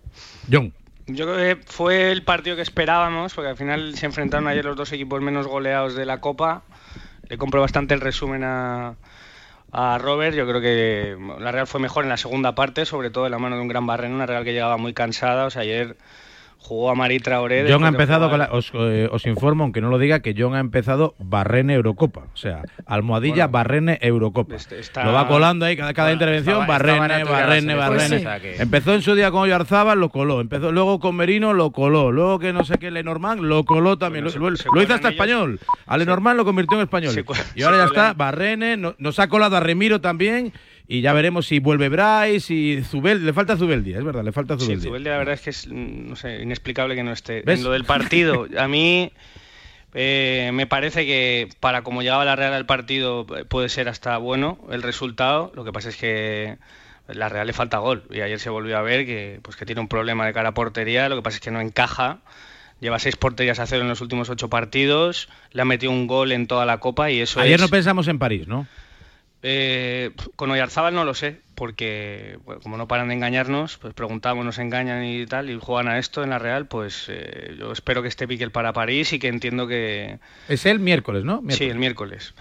[0.51, 0.71] John.
[1.07, 4.77] Yo creo que fue el partido que esperábamos, porque al final se enfrentaron ayer los
[4.77, 6.61] dos equipos menos goleados de la Copa.
[7.27, 8.95] Le compro bastante el resumen a,
[9.71, 10.35] a Robert.
[10.35, 13.39] Yo creo que la Real fue mejor en la segunda parte, sobre todo en la
[13.39, 15.45] mano de un gran Barreno, una Real que llegaba muy cansada.
[15.45, 15.97] O sea, ayer
[16.63, 17.65] jugó a Mari Traoré.
[17.71, 20.55] John ha empezado, con la- os, eh, os informo, aunque no lo diga, que John
[20.55, 22.21] ha empezado Barrene Eurocopa.
[22.33, 24.55] O sea, almohadilla Barrene Eurocopa.
[24.55, 28.19] está- Lo va colando ahí cada, cada Bueno, intervención, estaba- Barrene, estaba Barrene, Barrene.
[28.19, 30.41] sea que- Empezó en su día con Oyarzábal, lo coló.
[30.41, 32.11] Empezó luego con Merino, lo coló.
[32.11, 34.23] Luego que no sé qué, Lenormand, lo coló también.
[34.25, 35.19] Bueno, lo, se- lo- se lo hizo hasta ellos.
[35.21, 35.59] español.
[35.85, 37.11] A Lenormand lo convirtió en español.
[37.13, 38.13] Se y ahora ya está.
[38.13, 38.77] Barrene.
[38.77, 40.53] no- nos ha colado a Remiro también.
[40.93, 43.25] Y ya veremos si vuelve Bryce y Zubel.
[43.25, 44.89] Le falta Zubeldia, es verdad, le falta Sí, Zubeldia.
[44.89, 47.41] Zubeldia la verdad es que es mm, no sé, inexplicable que no esté.
[47.41, 47.57] ¿Ves?
[47.57, 49.11] En lo del partido, a mí
[49.95, 54.15] eh, me parece que para como llegaba la Real al partido eh, puede ser hasta
[54.19, 55.51] bueno el resultado.
[55.55, 56.59] Lo que pasa es que
[57.07, 59.81] la Real le falta gol y ayer se volvió a ver que pues que tiene
[59.81, 61.09] un problema de cara a portería.
[61.09, 62.19] Lo que pasa es que no encaja.
[62.81, 65.27] Lleva seis porterías a cero en los últimos ocho partidos.
[65.53, 67.61] Le ha metido un gol en toda la Copa y eso Ayer es...
[67.61, 68.67] no pensamos en París, ¿no?
[69.45, 74.45] Eh, con Oyarzábal no lo sé, porque bueno, como no paran de engañarnos, pues preguntamos,
[74.45, 78.01] nos engañan y tal, y juegan a esto en la Real, pues eh, yo espero
[78.01, 80.19] que esté Piquel para París y que entiendo que...
[80.47, 81.43] Es el miércoles, ¿no?
[81.49, 82.33] Sí, el miércoles.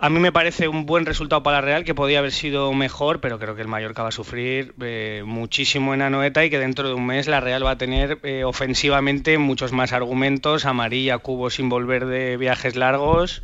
[0.00, 3.20] A mí me parece un buen resultado para la Real, que podía haber sido mejor,
[3.20, 6.88] pero creo que el Mallorca va a sufrir eh, muchísimo en Anoeta y que dentro
[6.88, 11.50] de un mes la Real va a tener eh, ofensivamente muchos más argumentos, amarilla, cubo
[11.50, 13.42] sin volver de viajes largos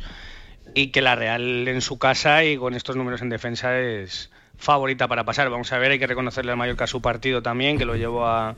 [0.73, 5.07] y que la Real en su casa y con estos números en defensa es favorita
[5.07, 5.49] para pasar.
[5.49, 8.55] Vamos a ver, hay que reconocerle al Mallorca su partido también, que lo llevó a,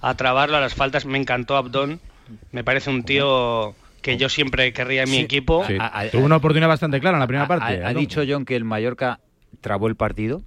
[0.00, 1.04] a trabarlo a las faltas.
[1.06, 2.00] Me encantó Abdón,
[2.52, 5.64] me parece un tío que yo siempre querría en mi equipo.
[5.66, 5.76] Sí.
[6.12, 7.82] Tuvo una oportunidad bastante clara en la primera Ha- parte.
[7.84, 7.98] Ha, ha ¿no?
[7.98, 9.18] dicho John que el Mallorca
[9.60, 10.42] trabó el partido.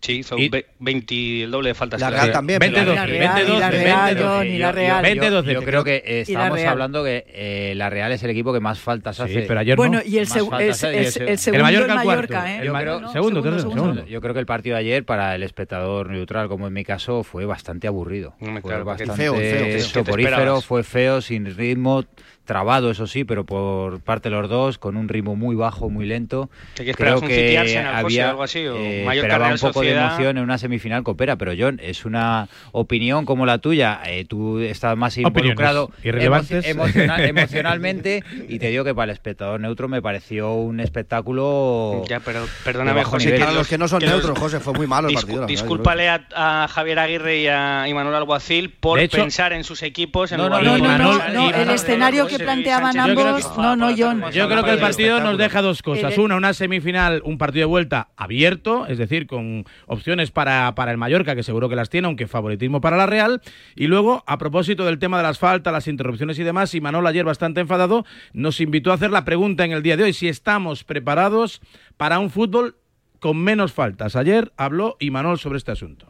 [0.00, 2.00] Sí, hizo ve- 20, el doble de faltas.
[2.00, 4.24] La Real también, 20 pero- 12, La 20 Real, y 12, la 20 Real, 12.
[4.28, 5.02] John, y la Real.
[5.02, 5.52] 20 12.
[5.52, 6.66] Yo creo que eh, Y Real.
[6.68, 9.40] hablando que eh, la Real es el equipo que más faltas Sí, hace.
[9.42, 10.02] pero ayer Bueno, no.
[10.08, 10.62] y el, seg- el,
[10.94, 12.06] el- ese- el segundo Mallorca el.
[12.06, 12.58] Mallorca, ¿eh?
[12.62, 14.06] El Ma- creo- segundo, segundo.
[14.06, 17.24] Yo creo que el partido de ayer, para el espectador neutral, como en mi caso,
[17.24, 18.34] fue bastante aburrido.
[18.38, 19.80] Fue claro, bastante feo, feo, feo.
[19.80, 22.04] soporífero, fue feo, sin ritmo,
[22.48, 26.06] trabado, eso sí, pero por parte de los dos, con un ritmo muy bajo, muy
[26.06, 26.48] lento.
[26.74, 27.90] ¿Qué- qué Creo que había
[28.30, 31.78] algo así, o eh, esperaba un poco de emoción en una semifinal copera, pero John,
[31.82, 34.00] es una opinión como la tuya.
[34.06, 36.64] eh, tú estás más involucrado irrelevantes.
[36.66, 42.02] emo- emocional- emocionalmente y te digo que para el espectador neutro me pareció un espectáculo
[42.08, 43.32] Ya, pero perdóname, José.
[43.32, 45.20] que Para los que no son que los- neutros, José, fue muy malo el Discu-
[45.20, 45.46] partido.
[45.46, 50.32] discúlpale a, a Javier Aguirre y a Manuel Alguacil por hecho- pensar en sus equipos
[50.32, 53.14] en No, lugar no, No, no, el escenario que planteaban Sánchez.
[53.16, 54.22] Yo ambos, que- no, no, John.
[54.32, 56.16] Yo creo que el partido nos deja dos cosas.
[56.18, 60.96] Una, una semifinal, un partido de vuelta abierto, es decir, con opciones para, para el
[60.98, 63.40] Mallorca, que seguro que las tiene, aunque favoritismo para la Real.
[63.76, 67.06] Y luego, a propósito del tema de las faltas, las interrupciones y demás, y Manol
[67.06, 70.28] ayer bastante enfadado, nos invitó a hacer la pregunta en el día de hoy, si
[70.28, 71.60] estamos preparados
[71.96, 72.76] para un fútbol
[73.20, 74.14] con menos faltas.
[74.16, 76.08] Ayer habló Imanol sobre este asunto.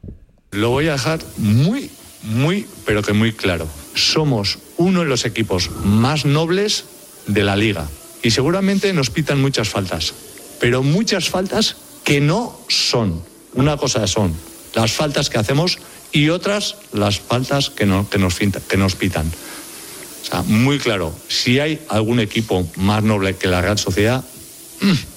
[0.51, 1.91] Lo voy a dejar muy,
[2.23, 3.67] muy, pero que muy claro.
[3.95, 6.85] Somos uno de los equipos más nobles
[7.27, 7.89] de la liga.
[8.23, 10.15] Y seguramente nos pitan muchas faltas.
[10.61, 13.23] Pero muchas faltas que no son.
[13.55, 14.35] Una cosa son
[14.75, 15.79] las faltas que hacemos
[16.13, 19.27] y otras las faltas que, no- que, nos, que nos pitan.
[19.27, 24.25] O sea, muy claro, si hay algún equipo más noble que la Real Sociedad,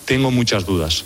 [0.05, 1.03] tengo muchas dudas.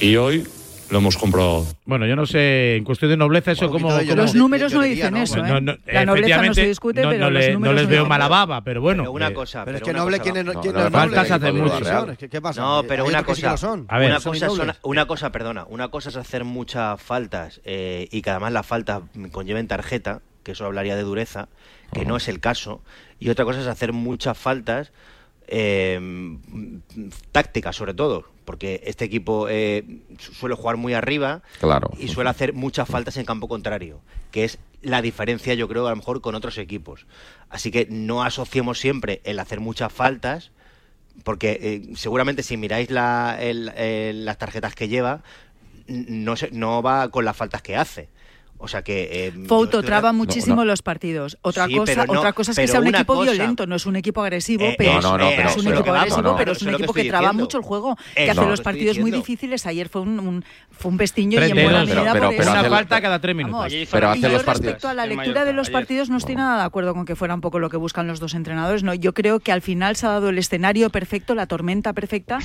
[0.00, 0.46] Y hoy
[0.90, 1.66] lo hemos comprobado.
[1.84, 3.90] Bueno, yo no sé, en cuestión de nobleza, eso como...
[4.00, 5.48] Los números no dicen eso, ¿eh?
[5.48, 8.06] No, no, La nobleza no se discute, no- pero no los le- no les veo
[8.06, 9.02] mala baba, pero bueno.
[9.04, 9.64] Pero una cosa.
[9.64, 10.90] Pero es que noble, ¿quién es, noble?
[10.90, 12.16] faltas hacen Hay mucho.
[12.30, 12.60] ¿Qué, pasa?
[12.60, 13.86] No, pero una cosa, son.
[13.88, 14.14] A ver.
[14.22, 18.66] cosa, una cosa, perdona, una cosa es hacer muchas faltas eh, y que además las
[18.66, 21.48] faltas conlleven tarjeta, que eso hablaría de dureza,
[21.92, 22.80] que no es el caso,
[23.18, 24.92] y otra cosa es hacer muchas faltas
[25.48, 25.98] eh,
[27.32, 29.84] tácticas sobre todo, porque este equipo eh,
[30.18, 31.90] su- suele jugar muy arriba Claro.
[31.98, 35.90] y suele hacer muchas faltas en campo contrario, que es la diferencia yo creo a
[35.90, 37.04] lo mejor con otros equipos.
[37.50, 40.50] Así que no asociemos siempre el hacer muchas faltas,
[41.24, 45.22] porque eh, seguramente si miráis la- el- el- las tarjetas que lleva,
[45.86, 48.08] no, se- no va con las faltas que hace.
[48.60, 49.08] O sea que...
[49.28, 50.64] eh, Fouto yo- traba no, muchísimo no.
[50.64, 51.38] los partidos.
[51.42, 53.66] Otra Sí, cosa, pero no- otra cosa es que pero sea un equipo cosa- violento,
[53.66, 55.94] no es un equipo agresivo, Eh, pero, no, no, no, es pero- un pero- equipo
[55.94, 57.44] agresivo, no, pero es un que equipo que, estoy traba diciendo.
[57.44, 59.64] mucho el juego, que hace los que partidos muy difíciles.
[59.66, 62.36] Ayer fue un, un- fue un pestiño y en 32, buena pero- medida pero- por
[62.36, 62.60] pero eso.
[62.60, 63.66] Una falta cada tres minutos.
[63.72, 64.64] Pero fueron hace Y yo los partidos.
[64.66, 67.34] respecto a la lectura de los partidos no estoy nada de acuerdo con que fuera
[67.34, 68.82] un poco lo que buscan los dos entrenadores.
[68.82, 72.38] No, yo creo que al final se ha dado el escenario perfecto, la tormenta perfecta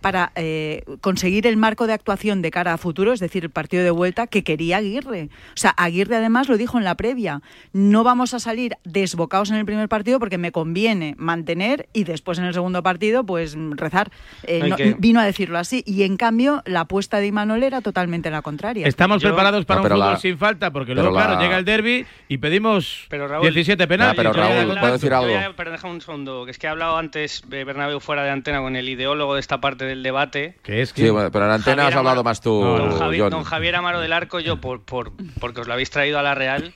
[0.00, 3.82] para eh, conseguir el marco de actuación de cara a futuro, es decir, el partido
[3.84, 5.28] de vuelta que quería Aguirre.
[5.58, 7.42] O sea, Aguirre además lo dijo en la previa.
[7.72, 12.38] No vamos a salir desbocados en el primer partido porque me conviene mantener y después
[12.38, 14.12] en el segundo partido pues rezar.
[14.44, 15.82] Eh, Hay no- que- Vino a decirlo así.
[15.84, 18.86] Y en cambio la apuesta de Imanol era totalmente la contraria.
[18.86, 21.40] Estamos Yo- preparados para No, un fútbol la- sin falta, porque pero luego, claro, la-
[21.40, 24.14] llega el derby y pedimos Pero, Raúl- 17 penales.
[24.16, 25.36] Pero, Raúl, ¿puedo decir algo?
[25.36, 28.30] A- pero deja un segundo, que es que he hablado antes eh, Bernabéu fuera de
[28.30, 30.54] antena con el ideólogo de esta parte del debate.
[30.62, 33.18] Que es Sí, bueno, pero en antena Javier has hablado Amaro- más tú, don, Javi-
[33.18, 33.30] John.
[33.30, 35.10] don Javier Amaro del Arco, yo por, por
[35.48, 36.74] porque os lo habéis traído a la Real,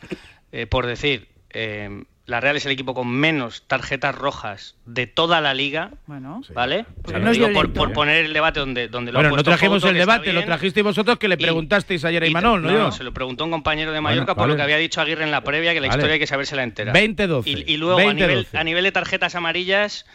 [0.50, 5.42] eh, por decir, eh, la Real es el equipo con menos tarjetas rojas de toda
[5.42, 6.86] la liga, Bueno, ¿vale?
[7.02, 9.34] Pues no lo digo por, por poner el debate donde, donde lo ha Bueno, no
[9.42, 12.72] puesto trajimos el debate, lo trajisteis vosotros que le Y- preguntasteis ayer a Imanol, ¿no?
[12.72, 12.92] yo?
[12.92, 14.52] se lo preguntó un compañero de Bueno, Mallorca por vale.
[14.54, 15.98] lo que había dicho Aguirre en la previa, que la Vale.
[16.00, 16.94] historia hay que sabérsela entera.
[16.94, 17.42] 20-12.
[17.44, 18.14] Y, y luego, a 20-12.
[18.14, 20.06] nivel, a nivel de tarjetas amarillas,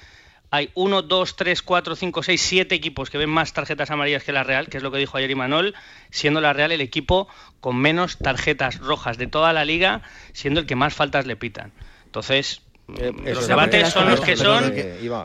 [0.49, 4.31] hay 1, 2, 3, 4, 5, 6, 7 equipos que ven más tarjetas amarillas que
[4.31, 5.75] la Real, que es lo que dijo ayer Imanol,
[6.09, 7.27] siendo la Real el equipo
[7.59, 10.01] con menos tarjetas rojas de toda la liga,
[10.33, 11.71] siendo el que más faltas le pitan.
[12.05, 12.61] Entonces,
[12.97, 14.73] Eh, los es debates son los que son,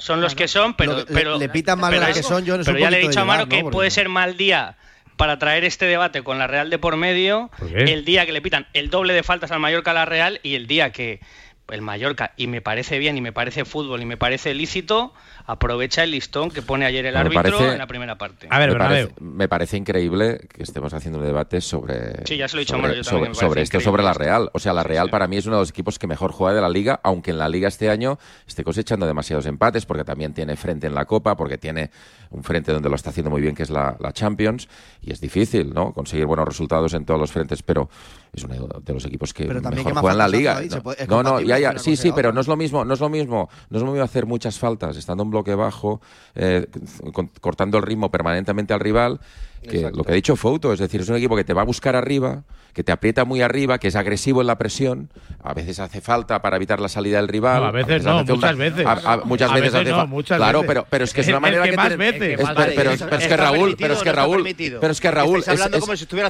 [0.01, 2.99] son los que son, pero, pero le pitan más las que son, pero ya le
[2.99, 4.77] he dicho a Amaro que puede ser mal día
[5.17, 8.67] para traer este debate con la Real de por medio, el día que le pitan
[8.73, 11.21] el doble de faltas al Mallorca a la Real y el día que
[11.71, 15.15] el Mallorca, y me parece bien, y me parece fútbol, y me parece lícito,
[15.47, 18.47] aprovecha el listón que pone ayer el Me árbitro parece- en la primera parte.
[18.51, 19.09] A ver, me, Bernabéu.
[19.09, 22.65] parece, me parece increíble que estemos haciendo un debate sobre, Sí, ya se lo he
[22.65, 24.13] dicho a sobre, yo sobre- sobre esto, sobre la.
[24.13, 24.51] Real.
[24.53, 25.11] O sea, la Sí, Real sí.
[25.11, 27.39] para mí es uno de los equipos que mejor juega de la liga, aunque en
[27.39, 31.37] la liga este año esté cosechando demasiados empates, porque también tiene frente en la Copa,
[31.37, 31.91] porque tiene
[32.31, 34.69] un frente donde lo está haciendo muy bien, que es la, la Champions,
[35.03, 35.93] y es difícil, ¿no?
[35.93, 37.89] Conseguir buenos resultados en todos los frentes, pero
[38.33, 40.61] es uno de los equipos que mejor que juega en la liga.
[40.97, 43.01] se No, no, no, ya, ya, sí, sí, pero no es lo mismo, no es
[43.01, 46.01] lo mismo, no es lo mismo hacer muchas faltas, estando en bloque bajo,
[46.37, 46.69] eh,
[47.41, 49.21] cortando el ritmo permanentemente al rival,
[49.69, 51.65] que lo que ha dicho Fouto, es decir, es un equipo que te va a
[51.65, 55.11] buscar arriba, que te aprieta muy arriba, que es agresivo en la presión,
[55.43, 57.65] a veces hace falta para evitar la salida del rival.
[57.65, 58.87] A veces, no, muchas veces.
[59.25, 60.63] muchas veces, hace no, Claro.
[60.67, 62.41] Pero, pero es que es una manera que, más veces.
[62.75, 65.45] Pero, es que Raúl, pero es que Raúl, pero es que Raúl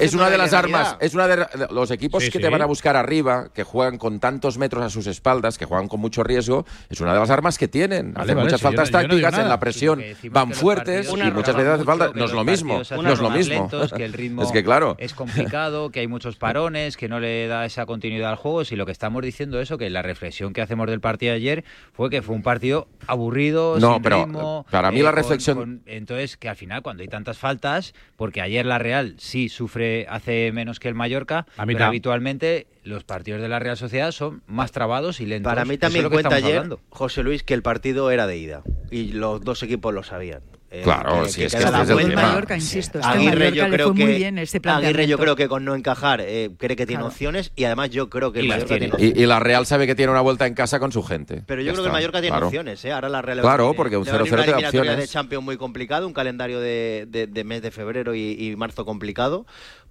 [0.01, 2.97] es, una de las armas, es una de los equipos que te van a buscar
[2.97, 7.01] arriba, que juegan con tantos metros a sus espaldas, que juegan con mucho riesgo, es
[7.01, 8.15] una de las armas que tienen.
[8.17, 12.25] Hacen muchas faltas tácticas en la presión, van fuertes y muchas veces hace falta, no
[12.25, 12.83] es lo mismo,
[13.23, 13.69] lo mismo.
[13.97, 14.97] Que el ritmo es que claro.
[14.99, 18.65] es complicado, que hay muchos parones, que no le da esa continuidad al juego.
[18.65, 21.65] Si lo que estamos diciendo eso, que la reflexión que hacemos del partido de ayer
[21.93, 25.83] fue que fue un partido aburrido, no, pero Para mí la eh, reflexión.
[25.87, 30.53] Entonces, que al final, cuando hay tantas faltas, porque ayer la Real sí sufre, hace
[30.53, 34.73] menos que el Mallorca, a pero habitualmente los partidos de la Real Sociedad son más
[34.73, 35.51] trabados y lentos.
[35.51, 36.81] Para mí también es cuenta ayer, hablando.
[36.91, 40.43] José Luis, que el partido era de ida y los dos equipos lo sabían.
[40.75, 42.15] Eh, claro, que, sí, que es que este es el.
[42.15, 43.07] Mallorca, insisto, sí.
[43.07, 46.51] Aguirre, yo creo que, muy bien este Aguirre yo creo que con no encajar eh,
[46.57, 48.91] cree que tiene opciones y además yo creo que el tiene.
[48.99, 51.43] y, la Real sabe que tiene una vuelta en casa con su gente.
[51.47, 52.93] Pero yo creo que el Mallorca tiene opciones, ¿eh?
[52.93, 54.97] Ahora la Real Claro, porque un 0-0 opciones.
[54.97, 59.45] de Champions muy complicado, un calendario de, mes de febrero y marzo complicado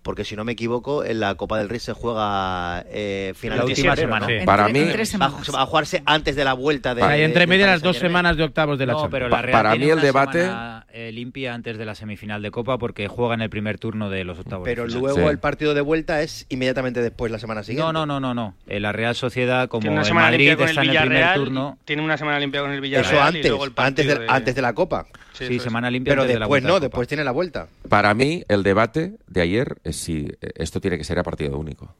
[0.03, 3.65] porque si no me equivoco, en la Copa del Rey se juega eh, final la
[3.65, 4.27] última semana.
[4.45, 7.03] Para mí, va, va, a jugarse antes de la vuelta de.
[7.03, 9.25] Hay entre medio de las dos semanas de octavos de la no, Champions.
[9.25, 10.49] Pero la Real para mí el debate
[10.91, 14.23] eh, limpia antes de la semifinal de Copa porque juega en el primer turno de
[14.23, 14.65] los octavos.
[14.65, 17.93] Pero luego el partido de vuelta es inmediatamente después la semana siguiente.
[17.93, 18.55] No, no, no, no, no.
[18.67, 21.77] Eh, la Real Sociedad como en Madrid está en el primer turno.
[21.85, 23.13] Tiene una semana limpia con el Villarreal.
[23.13, 25.05] Eso antes, y luego el antes, antes de la Copa.
[25.33, 26.13] Sí, semana limpia.
[26.13, 27.67] Pero después no, después tiene la vuelta.
[27.87, 31.57] Para mí, el debate de ayer es si eh, esto tiene que ser a partido
[31.57, 31.93] único.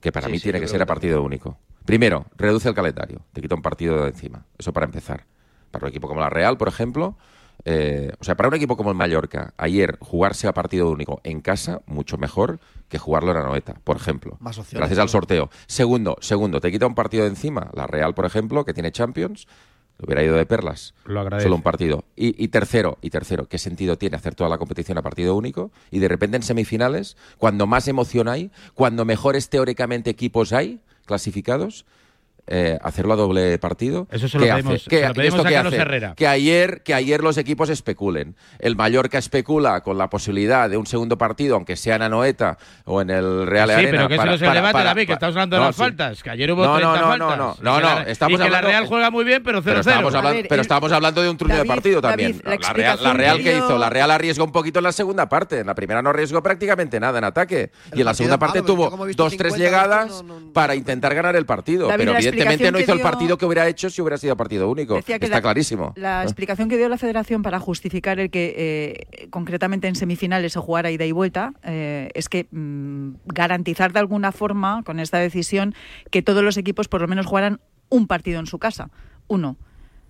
[0.00, 1.58] Que para sí, mí tiene que ser a partido único.
[1.84, 3.22] Primero, reduce el calendario.
[3.32, 4.44] Te quita un partido de encima.
[4.56, 5.24] Eso para empezar.
[5.70, 7.16] Para un equipo como la Real, por ejemplo.
[7.64, 11.40] Eh, o sea, para un equipo como el Mallorca, ayer jugarse a partido único en
[11.40, 14.36] casa, mucho mejor que jugarlo en la noeta, por ejemplo.
[14.40, 15.50] Más opciones, gracias al sorteo.
[15.66, 19.46] Segundo, segundo, te quita un partido de encima, la Real, por ejemplo, que tiene Champions,
[19.98, 20.94] le hubiera ido de perlas.
[21.04, 21.28] Lo.
[21.40, 22.04] Solo un partido.
[22.14, 25.72] Y, y, tercero, y tercero, ¿qué sentido tiene hacer toda la competición a partido único?
[25.90, 31.84] Y de repente en semifinales, cuando más emoción hay, cuando mejores teóricamente equipos hay clasificados,
[32.50, 34.08] eh, hacerlo a doble partido.
[34.10, 35.82] Eso se lo pedimos, se lo pedimos a Carlos hace?
[35.82, 36.14] Herrera.
[36.16, 38.36] Que ayer, que ayer los equipos especulen.
[38.58, 43.02] El Mallorca especula con la posibilidad de un segundo partido, aunque sea en Anoeta o
[43.02, 43.90] en el Real sí, Arena.
[43.90, 46.22] Sí, pero que eso no se debate, David, que estamos hablando las faltas.
[46.22, 46.78] Que ayer hubo no,
[47.18, 47.56] no.
[47.60, 49.64] No, no, estamos y que la Real juega muy bien, pero 0-0.
[49.64, 52.40] Pero, estamos hablando, pero estamos hablando de un truño de partido también.
[52.44, 55.60] La, Real, la Real que hizo, la Real arriesgó un poquito en la segunda parte.
[55.60, 57.72] En la primera no arriesgó prácticamente nada en ataque.
[57.92, 60.24] Y en la segunda parte tuvo dos, tres llegadas
[60.54, 61.88] para intentar ganar el partido.
[61.88, 64.96] Pero evidentemente no hizo el partido que hubiera hecho si hubiera sido partido único.
[64.96, 65.92] Está la, clarísimo.
[65.96, 66.22] La mm.
[66.24, 70.90] explicación que dio la federación para justificar el que eh, concretamente en semifinales se jugara
[70.90, 75.74] ida y vuelta eh, es que mm, garantizar de alguna forma con esta decisión
[76.10, 78.90] que todos los equipos por lo menos jugaran un partido en su casa,
[79.26, 79.56] uno,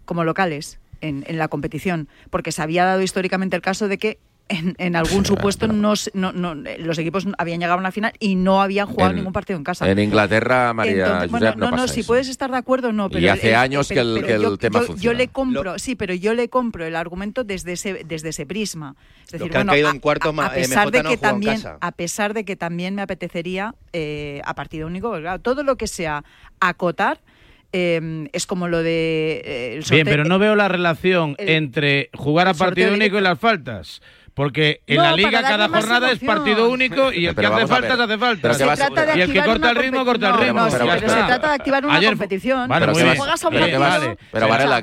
[0.05, 0.81] como locales.
[1.01, 4.19] En, la competición, porque se había dado históricamente el caso de que
[4.49, 8.63] en, algún supuesto no, no, no, los equipos habían llegado a una final y no
[8.63, 9.89] habían jugado ningún partido en casa.
[9.91, 13.11] En Inglaterra, María Entonces, bueno, no, no, si puedes estar de acuerdo, no.
[13.11, 15.03] Pero y hace años que el, que el tema yo, funciona.
[15.03, 18.97] Yo le compro, sí, pero yo le compro el argumento desde ese, desde ese prisma.
[19.27, 22.57] Es decir, bueno, a, en cuarto, a, pesar de que también, a pesar de que
[22.57, 26.25] también me apetecería eh, a partido único, claro, todo lo que sea
[26.61, 27.21] acotar.
[27.71, 29.43] Eh, es como lo de.
[29.45, 34.01] Eh, Bien, pero no veo la relación entre jugar a partido único y las faltas.
[34.39, 36.13] Porque en no, la liga cada jornada emoción.
[36.13, 38.55] es partido único y el pero que hace falta, hace falta.
[38.55, 40.61] Se trata de y el que corta el ritmo, corta el ritmo.
[40.61, 42.69] No, pero, pero se trata de activar una Ayer, competición.
[42.69, 43.81] Vale, pero muy juegas a un partido.
[43.81, 44.83] Vale, pero Varela,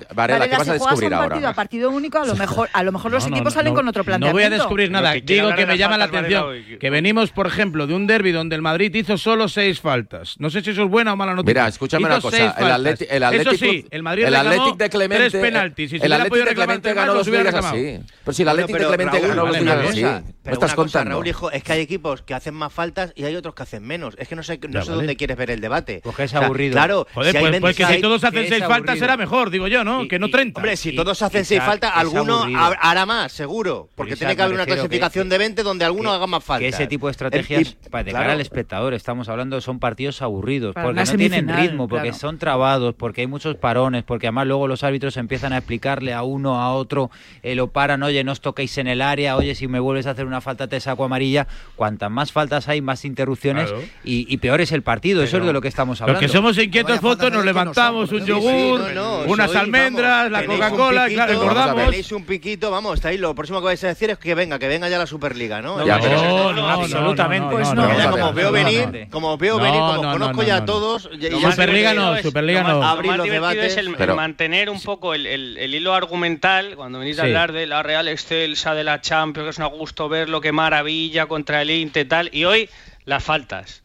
[0.49, 1.29] ¿qué vas a descubrir ahora?
[1.29, 4.03] partido a partido único, a lo mejor, a lo mejor los equipos salen con otro
[4.03, 4.27] planteamiento.
[4.27, 5.13] No voy a descubrir nada.
[5.13, 6.47] Digo que me llama la atención
[6.77, 10.35] que venimos, por ejemplo, de un derbi donde el Madrid hizo solo seis faltas.
[10.37, 11.61] No sé si eso es buena o mala noticia.
[11.61, 12.53] Mira, escúchame una cosa.
[12.57, 15.91] El Atlético, sí, el Atlético de Clemente, tres penaltis.
[15.91, 17.99] Si el Atlético de Clemente ganó los así.
[18.25, 20.23] Pero si el Atlético de Clemente ganó Cosa.
[20.45, 23.55] Estás una Raúl, hijo, es que hay equipos que hacen más faltas y hay otros
[23.55, 24.15] que hacen menos.
[24.19, 26.01] Es que no sé, no sé dónde quieres ver el debate.
[26.03, 26.73] Pues porque es aburrido.
[26.73, 29.83] Claro, Joder, si pues, pues que si todos hacen seis faltas será mejor, digo yo,
[29.83, 30.07] ¿no?
[30.07, 30.59] Que no 30.
[30.59, 33.89] Hombre, si todos hacen seis faltas, alguno hará más, seguro.
[33.95, 36.61] Porque tiene que haber una clasificación de 20 donde alguno haga más faltas.
[36.61, 40.75] Que ese tipo de estrategias, de cara al espectador, estamos hablando, son partidos aburridos.
[40.75, 44.83] Porque no tienen ritmo, porque son trabados, porque hay muchos parones, porque además luego los
[44.83, 47.09] árbitros empiezan a explicarle a uno, a otro,
[47.41, 50.11] eh, lo paran, oye, no os toquéis en el área oye, si me vuelves a
[50.11, 51.47] hacer una falta te saco amarilla.
[51.75, 53.73] Cuantas más faltas hay, más interrupciones
[54.03, 55.23] y, peor es el partido.
[55.23, 56.21] Eso es de lo que estamos hablando.
[56.21, 58.81] Los que somos inquietos, fotos, nos levantamos un yogur,
[59.27, 62.11] unas almendras, la Coca-Cola, recordamos.
[62.11, 64.87] Un piquito, vamos, estáis lo próximo que vais a decir es que venga, que venga
[64.87, 65.75] ya la Superliga, ¿no?
[65.75, 67.49] Pues absolutamente.
[67.51, 68.11] Pues no.
[68.11, 71.09] Como veo venir, como veo venir, como conozco ya a todos.
[71.51, 72.83] Superliga no, Superliga no.
[72.83, 73.77] Abrir los debates.
[73.77, 78.73] Es mantener un poco el hilo argumental cuando venís a hablar de la Real Excelsa,
[78.73, 82.29] de la Champions Champions, que es un gusto verlo, qué maravilla contra el Inte, tal.
[82.33, 82.69] Y hoy,
[83.05, 83.81] las faltas.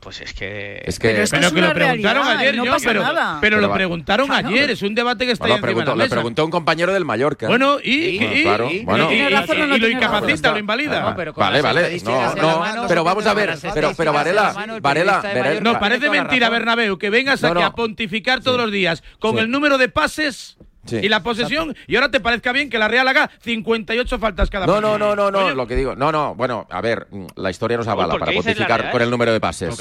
[0.00, 0.82] Pues es que.
[0.84, 3.02] Es que, pero que, pero es que lo preguntaron realidad, ayer, no yo, pasa pero,
[3.02, 3.38] nada.
[3.40, 4.48] pero, pero lo preguntaron claro.
[4.48, 6.14] ayer, es un debate que está bueno, ahí preguntó, de la mesa.
[6.14, 7.46] Lo preguntó un compañero del Mallorca.
[7.46, 8.22] Bueno, y.
[8.22, 11.14] y, lo incapacita, lo invalida.
[11.36, 12.00] Vale, vale.
[12.04, 13.56] No, no, mano, pero vamos a ver.
[13.72, 14.52] Pero, pero Varela,
[14.82, 15.60] Varela, Varela.
[15.60, 19.78] Nos parece mentira, Bernabeu, que vengas aquí a pontificar todos los días con el número
[19.78, 20.58] de pases
[20.90, 24.66] y la posesión, y ahora te parezca bien que la Real haga 58 faltas cada
[24.66, 25.94] No, no, no, no, no, lo que digo.
[25.96, 27.06] No, no, bueno, a ver,
[27.36, 29.76] la historia nos avala para pontificar con el número de pases.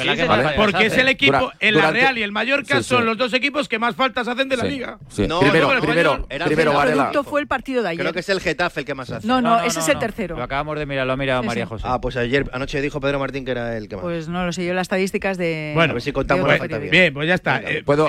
[0.55, 1.93] Porque, es el equipo, en la.
[1.93, 4.63] Real y el Mallorca sí, son los dos equipos que más faltas hacen de la
[4.63, 4.97] liga.
[5.27, 7.09] No, primero, no, primero, era primero, el Varela.
[7.09, 7.99] producto fue el partido de ayer.
[7.99, 9.27] Creo que es el Getafe el que más hace.
[9.27, 10.35] No, no, ese es el tercero.
[10.37, 11.85] Lo acabamos de mirar, lo ha mirado María José.
[11.87, 14.03] Ah, pues ayer, anoche dijo Pedro Martín que era el que más.
[14.03, 15.73] Pues no lo sé yo, las estadísticas de.
[15.75, 16.91] Bueno, a ver si contamos la falta bien.
[16.91, 17.61] Bien, pues ya está.
[17.85, 18.07] Puedo,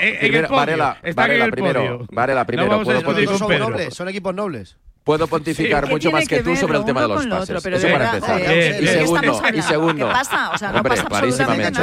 [0.51, 0.99] Varela,
[1.51, 2.07] primero.
[2.11, 2.84] Varela, primero.
[2.85, 3.39] Pedro.
[3.39, 6.85] Son, nobles, son equipos nobles puedo pontificar sí, mucho más que, que tú sobre el
[6.85, 7.51] tema de los pases.
[7.51, 8.41] Lo otro, Eso para empezar.
[8.43, 10.51] Eh, y, segundo, y segundo, pasa?
[10.51, 11.83] O sea, no hombre, clarísimamente.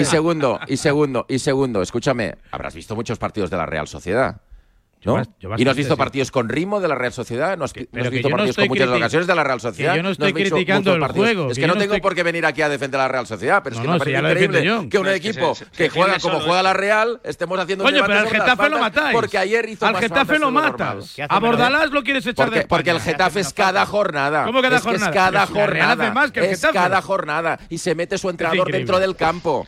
[0.00, 4.42] Y segundo, y segundo, y segundo, escúchame, habrás visto muchos partidos de la Real Sociedad.
[5.04, 5.22] ¿no?
[5.56, 8.28] Y nos has visto partidos con ritmo de la Real Sociedad, nos, que, has visto
[8.28, 9.96] partidos con muchas ocasiones de la Real Sociedad.
[9.96, 11.26] Yo no estoy criticando el partidos.
[11.26, 11.50] juego.
[11.50, 13.76] Es que, no, tengo por qué venir aquí a defender a la Real Sociedad, pero
[13.76, 17.58] es que me parece increíble que un equipo que, juega como juega la Real estemos
[17.58, 19.14] haciendo Oye, pero al Getafe lo matáis.
[19.14, 21.16] Porque ayer hizo Al Getafe lo matas.
[21.28, 24.44] A Bordalás lo quieres echar de Porque el Getafe es cada jornada.
[24.44, 25.08] ¿Cómo cada jornada?
[25.08, 26.30] Es cada jornada.
[26.34, 27.58] Es cada jornada.
[27.68, 29.64] Y se mete su entrenador dentro del campo.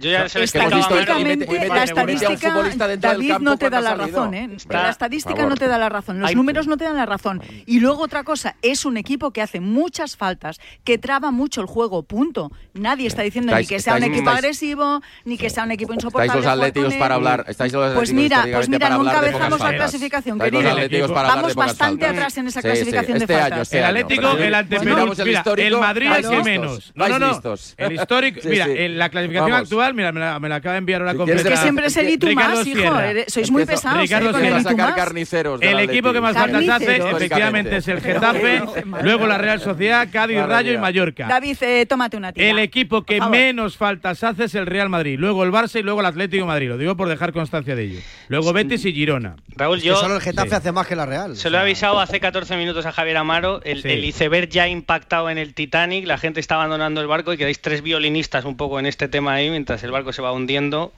[0.00, 4.56] Yo ya sé estadísticamente, la estadística, David no te da la razón, ¿eh?
[4.68, 7.42] La estadística no te da la razón, los números no te dan la razón.
[7.66, 11.66] Y luego otra cosa, es un equipo que hace muchas faltas, que traba mucho el
[11.66, 12.50] juego, punto.
[12.80, 16.40] Nadie está diciendo ni que sea un equipo agresivo, ni que sea un equipo insoportable.
[16.40, 17.46] Estáis los atléticos para hablar.
[17.94, 21.08] Pues mira, pues mira, nunca avanzamos la clasificación, querido.
[21.08, 23.72] Vamos bastante atrás en esa clasificación de faltas.
[23.72, 26.92] El Atlético, el antemenos, mira, el Madrid es que menos.
[26.94, 27.54] No, no, no.
[27.76, 31.56] El histórico, mira, la clasificación actual, mira, me la acaba de enviar ahora Es que
[31.56, 32.94] siempre es el Itu más, hijo.
[33.28, 34.00] Sois muy pesados.
[34.00, 35.56] Ricardo ¿eh?
[35.60, 38.62] El equipo que más faltas hace, efectivamente, es el Getafe,
[39.02, 41.26] luego la Real Sociedad, Cádiz, Rayo y Mallorca.
[41.28, 41.56] David,
[41.88, 45.80] tómate una tira equipo que menos faltas hace es el Real Madrid, luego el Barça
[45.80, 46.68] y luego el Atlético Madrid.
[46.68, 48.00] Lo digo por dejar constancia de ello.
[48.28, 49.36] Luego Betis y Girona.
[49.48, 49.96] Raúl, yo.
[49.96, 51.36] solo el Getafe hace más que la Real.
[51.36, 53.60] Se lo he avisado hace 14 minutos a Javier Amaro.
[53.64, 56.06] El, iceberg ya impactado en el Titanic.
[56.06, 59.34] La gente está abandonando el barco y quedáis tres violinistas un poco en este tema
[59.34, 60.92] ahí mientras el barco se va hundiendo.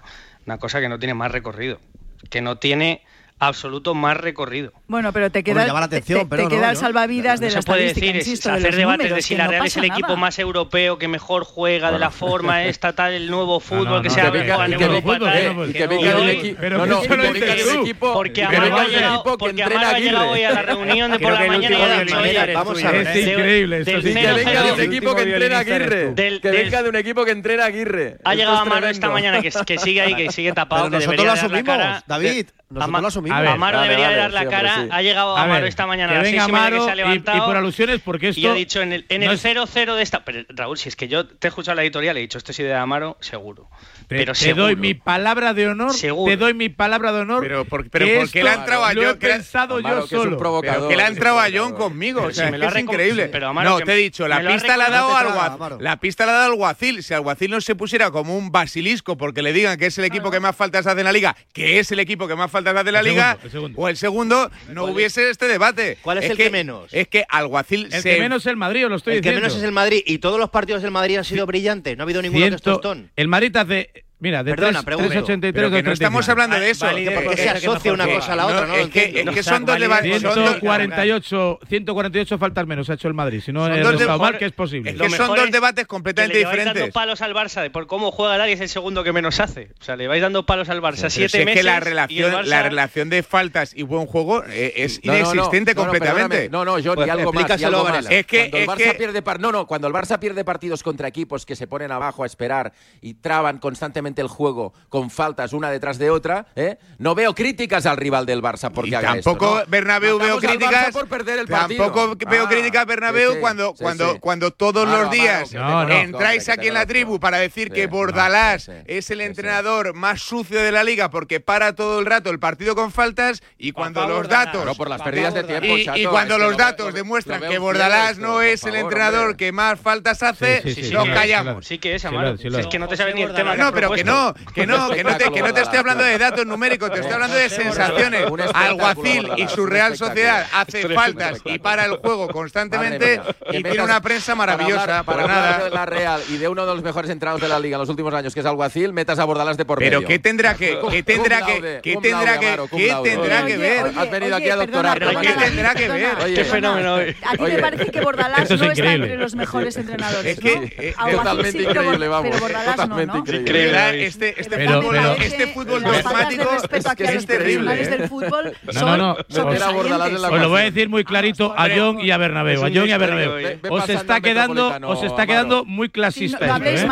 [0.46, 1.80] Una cosa que no tiene más recorrido.
[2.28, 3.02] Que no tiene
[3.42, 4.72] absoluto más recorrido.
[4.86, 7.56] Bueno, pero te queda, bueno, atención, te, pero te queda el salvavidas no, de no
[7.56, 9.76] la se puede decir, insisto, es, de hacer debates números, de si la Real es
[9.76, 9.94] el nada.
[9.94, 11.98] equipo más europeo que mejor juega bueno.
[11.98, 15.72] de la forma esta tal el nuevo fútbol que se ha en Europa tal.
[15.72, 21.44] Que venga el equipo, porque Amaro ha llegado hoy a la reunión de por la
[21.44, 22.16] mañana y ha dicho,
[22.54, 26.82] vamos a ver, es increíble, que venga de un equipo que entrena Aguirre, que venga
[26.82, 28.18] de un equipo que entrena Aguirre.
[28.22, 32.04] Ha llegado Amaro esta mañana que sigue ahí, que sigue tapado, que debería la cara.
[32.06, 32.46] David,
[32.80, 34.82] Amaro debería vale, dar la siempre, cara.
[34.82, 34.88] Sí.
[34.90, 37.38] Ha llegado Amaro ver, esta mañana a las seis y que se ha levantado.
[37.38, 38.40] Y, y, por alusiones, porque esto.
[38.40, 39.42] Y ha dicho en el 0-0 en no es...
[39.42, 40.24] de esta.
[40.24, 42.58] Pero Raúl, si es que yo te he escuchado la editorial, he dicho, esto es
[42.60, 43.68] idea de Amaro, seguro.
[44.12, 45.94] Te, pero te doy mi palabra de honor.
[45.94, 46.30] Seguro.
[46.30, 47.42] Te doy mi palabra de honor.
[47.42, 49.02] Pero, por, pero que porque le han trabado yo.
[49.02, 50.60] Lo he que pensado Amaro, yo que solo.
[50.60, 52.22] Pero que le han trabado yo conmigo.
[52.22, 53.30] O sea, me lo es, increíble.
[53.62, 55.82] No, te he dicho, la pista la ha dado Alguacil.
[55.82, 57.02] La pista la ha dado Alguacil.
[57.02, 60.30] Si Alguacil no se pusiera como un basilisco porque le digan que es el equipo
[60.30, 62.88] que más faltas hace en la liga, que es el equipo que más faltas hace
[62.88, 63.38] en la liga,
[63.76, 65.98] o el segundo, no hubiese este debate.
[66.02, 66.92] ¿Cuál es el que menos?
[66.92, 69.30] Es que Alguacil El que menos es el Madrid, lo estoy diciendo.
[69.30, 70.02] El que menos es el Madrid.
[70.06, 71.96] Y todos los partidos del Madrid han sido brillantes.
[71.96, 73.10] No ha habido ninguno que es tostón.
[73.16, 75.08] El Madrid hace Mira, de Perdona, tres- pregunto.
[75.10, 75.92] 383 Pero que no 235.
[75.94, 76.86] estamos hablando de eso.
[76.86, 78.60] Vale, ¿por qué se asocia una cosa a la otra?
[78.68, 80.22] No, lo es que, es que son dos debates.
[80.22, 83.40] Son dos, 148, 148 faltas menos ha hecho el Madrid.
[83.44, 84.92] Si no, estado mal, que es posible.
[84.92, 86.94] es que son dos es debates Que completamente le lleváis dando diferentes.
[86.94, 89.70] palos al Barça de por cómo juega el Área es el segundo que menos hace.
[89.80, 91.76] O sea, le vais dando palos al Barça siete si es meses que la y
[91.78, 95.24] el relación, Barça- la relación de faltas y buen juego eh, es No, no, no,
[95.34, 96.48] inexistente no, no, completamente.
[96.48, 98.06] No, no, John, Pues y algo más.
[98.08, 100.44] Es que- cuando el es Barça que- pierde par- no, no, cuando el Barça pierde
[100.44, 105.10] partidos contra equipos que se ponen abajo a esperar y traban constantemente el juego con
[105.10, 106.78] faltas una detrás de otra, ¿eh?
[106.98, 109.70] no veo críticas al rival del Barça porque y haga tampoco esto, ¿no?
[109.70, 111.84] Bernabéu veo críticas por perder el partido.
[111.84, 114.18] Tampoco ah, veo críticas Bernabéu sí, cuando sí, cuando sí.
[114.20, 117.86] cuando todos malo, los días malo, no, entráis aquí en la tribu para decir que
[117.86, 122.38] Bordalás es el entrenador más sucio de la liga porque para todo el rato el
[122.38, 125.98] partido con faltas y cuando los datos no por las pérdidas de tiempo y, chato,
[125.98, 129.80] y cuando los datos lo, demuestran lo que Bordalás no es el entrenador que más
[129.80, 131.66] faltas hace, nos callamos.
[131.66, 133.56] Sí que es, Es que no te sabe ni el tema.
[133.56, 136.04] No, pero que que no, que no, que no, te, que no te estoy hablando
[136.04, 138.26] de datos numéricos, te estoy hablando de sensaciones.
[138.54, 144.00] Alguacil y su Real Sociedad hace faltas y para el juego constantemente y tiene una
[144.00, 145.70] prensa maravillosa, para, nada.
[145.70, 148.12] la Real y de uno de los mejores entrados de la liga en los últimos
[148.14, 149.98] años, que es Alguacil, metas a Bordalás de por medio.
[149.98, 153.92] Pero ¿qué tendrá que qué tendrá que qué tendrá que qué tendrá que ver?
[153.96, 154.98] Has venido aquí a doctorar.
[154.98, 156.34] ¿Qué tendrá que ver?
[156.34, 156.96] Qué fenómeno.
[156.96, 160.94] A ti me parece que Bordalás no está entre los mejores entrenadores, Es que eh,
[161.10, 162.36] totalmente increíble, vamos.
[162.40, 163.52] Totalmente increíble
[163.92, 167.82] este, este fútbol, pero, este fútbol dogmático es, que terrible.
[167.82, 167.86] ¿eh?
[167.88, 169.12] Del fútbol no, no, no.
[169.12, 172.64] Os lo voy a decir muy clarito a John y a Bernabeu.
[172.64, 173.58] A John y a Bernabeu.
[173.70, 176.58] Os está quedando, os está quedando muy clasista.
[176.58, 176.88] ¿eh?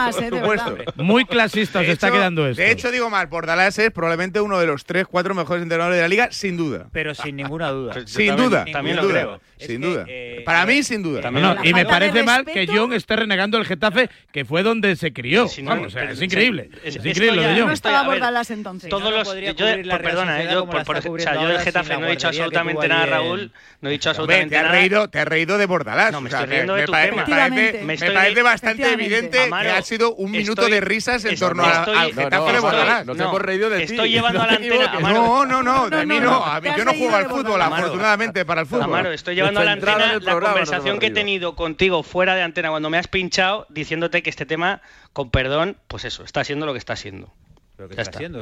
[0.96, 2.62] Muy clasista os está quedando esto.
[2.62, 6.02] De hecho, digo mal, Bordalás es probablemente uno de los tres, cuatro mejores entrenadores de
[6.02, 6.88] la liga, sin duda.
[6.92, 8.06] Pero sin ninguna duda.
[8.06, 8.64] Sin duda.
[8.72, 9.40] También lo creo.
[9.58, 10.04] Sin duda.
[10.08, 11.30] Eh, Para mí, sin duda.
[11.62, 15.46] Y me parece mal que John esté renegando el Getafe, que fue donde se crió.
[15.46, 18.90] Es increíble es, es increíble lo de No estaba Bordalás entonces.
[18.90, 21.96] Todos los, yo, por, pues perdona, eh, yo, por, por, o sea, yo del Getafe
[21.96, 23.52] no he dicho absolutamente nada, Raúl.
[23.80, 24.70] No he dicho absolutamente nada.
[24.70, 26.12] Te has reído, te has reído de Bordalás.
[26.12, 26.92] No, me estoy riendo de tu.
[26.92, 32.52] Me parece bastante evidente que ha sido un minuto de risas en torno al Getafe
[32.52, 33.06] de Bordalás.
[33.06, 33.92] Nos hemos reído de ti.
[33.92, 35.00] Estoy llevando a la antena.
[35.00, 36.44] No, no, no, de mí no.
[36.76, 38.84] Yo no juego al fútbol, afortunadamente, para el fútbol.
[38.84, 42.70] Amaro, estoy llevando a la antena la conversación que he tenido contigo fuera de antena
[42.70, 44.80] cuando me has pinchado diciéndote que este tema
[45.12, 47.32] con perdón, pues eso, está siendo lo que está siendo.
[47.80, 48.40] ¿Pero qué haciendo?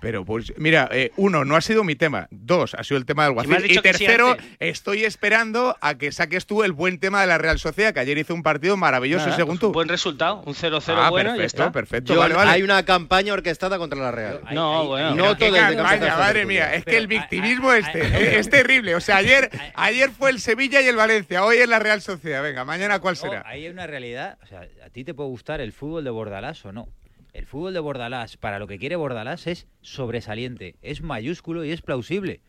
[0.00, 2.26] Pero, pues, mira, eh, uno, no ha sido mi tema.
[2.30, 3.70] Dos, ha sido el tema del Guacil.
[3.70, 7.94] Y, tercero, estoy esperando a que saques tú el buen tema de la Real Sociedad,
[7.94, 9.72] que ayer hizo un partido maravilloso, según pues tú.
[9.72, 14.40] Buen resultado, un 0-0 ah, bueno perfecto, perfecto, Hay una campaña orquestada contra la Real.
[14.52, 15.14] No, bueno.
[15.14, 16.74] No todo campaña, madre mía.
[16.74, 18.94] Es que el victimismo este es terrible.
[18.94, 22.42] O sea, ayer, ayer fue el Sevilla y el Valencia, hoy es la Real Sociedad.
[22.42, 23.42] Venga, mañana cuál será.
[23.46, 24.38] Ahí hay una realidad.
[24.42, 26.88] O sea, a ti te puede gustar el fútbol de Bordalás o no.
[27.32, 31.82] El fútbol de Bordalás, para lo que quiere Bordalás, es sobresaliente, es mayúsculo y es
[31.82, 32.40] plausible.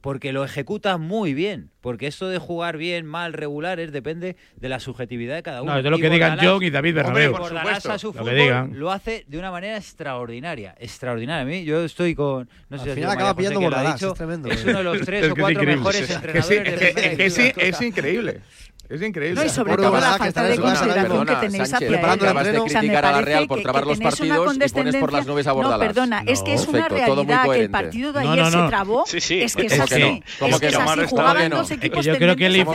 [0.00, 1.70] Porque lo ejecuta muy bien.
[1.80, 5.72] Porque esto de jugar bien, mal, regular, es, depende de la subjetividad de cada uno.
[5.72, 7.32] No, es de lo que digan John y David Bernabéu.
[7.32, 10.74] Bordalás a su fútbol lo, hace de una manera extraordinaria.
[10.78, 11.42] Extraordinaria.
[11.42, 12.48] A mí, yo estoy con...
[12.68, 14.48] No sé Al si final acaba pillando Bordalás, es tremendo.
[14.48, 15.04] Es uno de los eh.
[15.04, 17.56] tres o cuatro mejores entrenadores.
[17.56, 18.40] Es increíble.
[18.88, 19.40] Es increíble.
[19.40, 22.52] No, y sobre todo la falta de consideración que tenéis Sánchez, hacia él.
[22.52, 25.52] De criticar a la Real por trabar los partidos y pones por las nubes a
[25.52, 25.78] Bordalás.
[25.78, 29.04] No, perdona, es que es una realidad que el partido de ayer se trabó.
[29.06, 29.40] Sí, sí.
[29.40, 30.22] Es que es así.
[30.38, 31.08] ¿Cómo que no?
[31.08, 32.66] jugaban dos equipos yo creo que el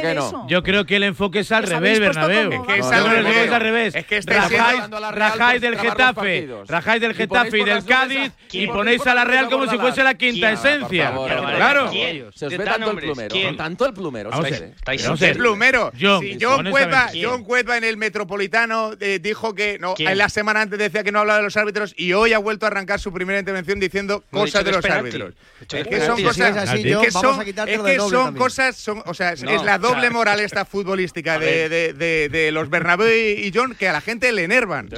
[0.47, 2.51] Yo creo que el enfoque es al revés, Bernabéu.
[2.51, 3.95] Es que es al revés.
[3.95, 6.49] Es que Rajáis del Getafe.
[6.67, 10.15] Rajáis del Getafe y del Cádiz y ponéis a la Real como si fuese la
[10.15, 11.11] quinta esencia.
[11.11, 11.91] Claro.
[12.33, 13.35] Se os ve tanto el plumero.
[13.57, 14.31] Tanto el plumero.
[15.19, 15.91] El plumero.
[15.99, 20.61] John, John, Cueva, John, Cueva, en el Metropolitano eh, dijo que no, en la semana
[20.61, 23.11] antes decía que no hablaba de los árbitros y hoy ha vuelto a arrancar su
[23.11, 25.33] primera intervención diciendo cosas de los árbitros.
[25.71, 27.13] Es que son cosas, es
[28.75, 31.93] son o sea, es la doble moral esta futbolística de,
[32.29, 34.89] de, los Bernabéu y John que a la gente le enervan.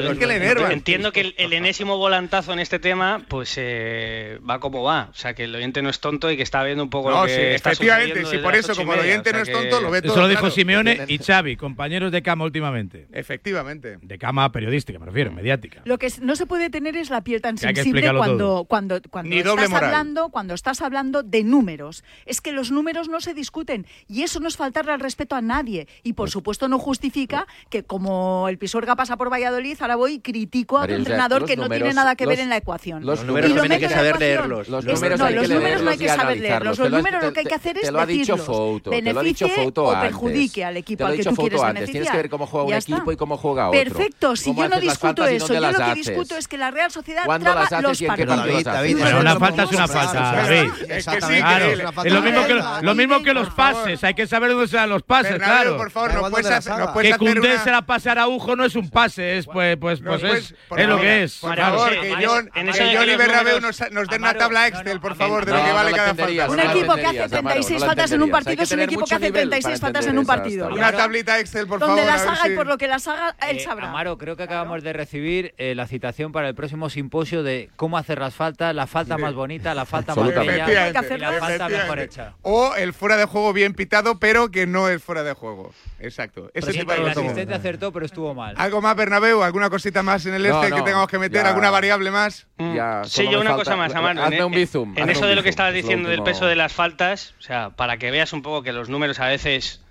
[0.71, 5.33] Entiendo que el, enésimo volantazo en este tema, pues eh, va como va, o sea
[5.33, 7.41] que el oyente no es tonto y que está viendo un poco lo que sí,
[7.55, 10.13] está efectivamente, sí, por eso como el oyente no es tonto lo ve todo.
[10.13, 13.07] Eso lo dijo Simeone y Xavi, compañeros de cama últimamente.
[13.11, 13.97] Efectivamente.
[14.01, 15.81] De cama periodística, me refiero, mediática.
[15.85, 19.71] Lo que no se puede tener es la piel tan sensible cuando, cuando, cuando, estás
[19.73, 22.03] hablando, cuando estás hablando de números.
[22.25, 25.41] Es que los números no se discuten y eso no es faltarle al respeto a
[25.41, 25.87] nadie.
[26.03, 30.13] Y por pues- supuesto no justifica que como el Pisuerga pasa por Valladolid, ahora voy
[30.13, 33.05] y critico a otro entrenador que no tiene nada que ver en la ecuación.
[33.05, 34.69] Los números también hay que saber leerlos.
[34.69, 36.79] Los números no hay que saber leerlos.
[36.79, 38.81] Los números lo que hay que hacer es decirlos.
[38.85, 41.73] Beneficie o perjudique al equipo al que dicho tú quieres antes.
[41.73, 41.91] beneficiar.
[41.91, 43.13] Tienes que ver cómo juega un equipo está.
[43.13, 43.79] y cómo juega otro.
[43.79, 47.25] Perfecto, si yo no discuto eso, yo lo que discuto es que la Real Sociedad
[47.25, 49.03] ¿Cuándo traba las haces los partidos.
[49.03, 50.71] Pero una falta es una falta, David.
[50.89, 54.13] Es que sí, Claro, que- es lo mismo que, lo mismo que los pases, hay
[54.13, 55.77] que saber dónde se dan los pases, claro.
[55.77, 58.65] por favor, no puedes hacer, no puedes que una- se la pase a Araujo no
[58.65, 60.53] es un pase, es pues pues pues No, es,
[60.87, 61.37] lo que es.
[61.37, 65.53] Por favor, que John, y Bernabéu nos, nos den una tabla Excel, por favor, de
[65.53, 66.49] lo que vale cada falta.
[66.49, 68.79] Un equipo que hace entenderías, Amaro, 36 no la faltas en un partido es un
[68.79, 70.68] equipo que hace nivel 36 para faltas en un partido.
[70.71, 71.95] Una tablita Excel, por favor.
[71.95, 73.89] Donde las haga y por lo que las haga, él eh, sabrá.
[73.89, 77.97] Amaro, creo que acabamos de recibir eh, la citación para el próximo simposio de cómo
[77.97, 81.99] hacer las faltas, la falta más bonita, la falta más bella y la falta mejor
[81.99, 82.33] hecha.
[82.41, 85.73] O el fuera de juego bien pitado, pero que no es fuera de juego.
[85.99, 86.49] Exacto.
[86.53, 88.55] Ese tipo de el asistente acertó, pero estuvo mal.
[88.57, 89.43] ¿Algo más, Bernabeu?
[89.43, 91.45] ¿Alguna cosita más en el no, este que tengamos que meter?
[91.45, 92.47] ¿Alguna variable más?
[92.57, 92.75] Mm.
[92.75, 94.23] Ya, sí, yo una cosa más, Amaro.
[94.23, 94.93] Hazme eh, un bizum.
[94.97, 97.97] En eso de lo que estabas diciendo del peso de las faltas, o sea, para
[97.97, 99.81] que veas un poco que los números a veces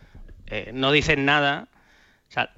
[0.50, 1.68] eh, no dicen nada.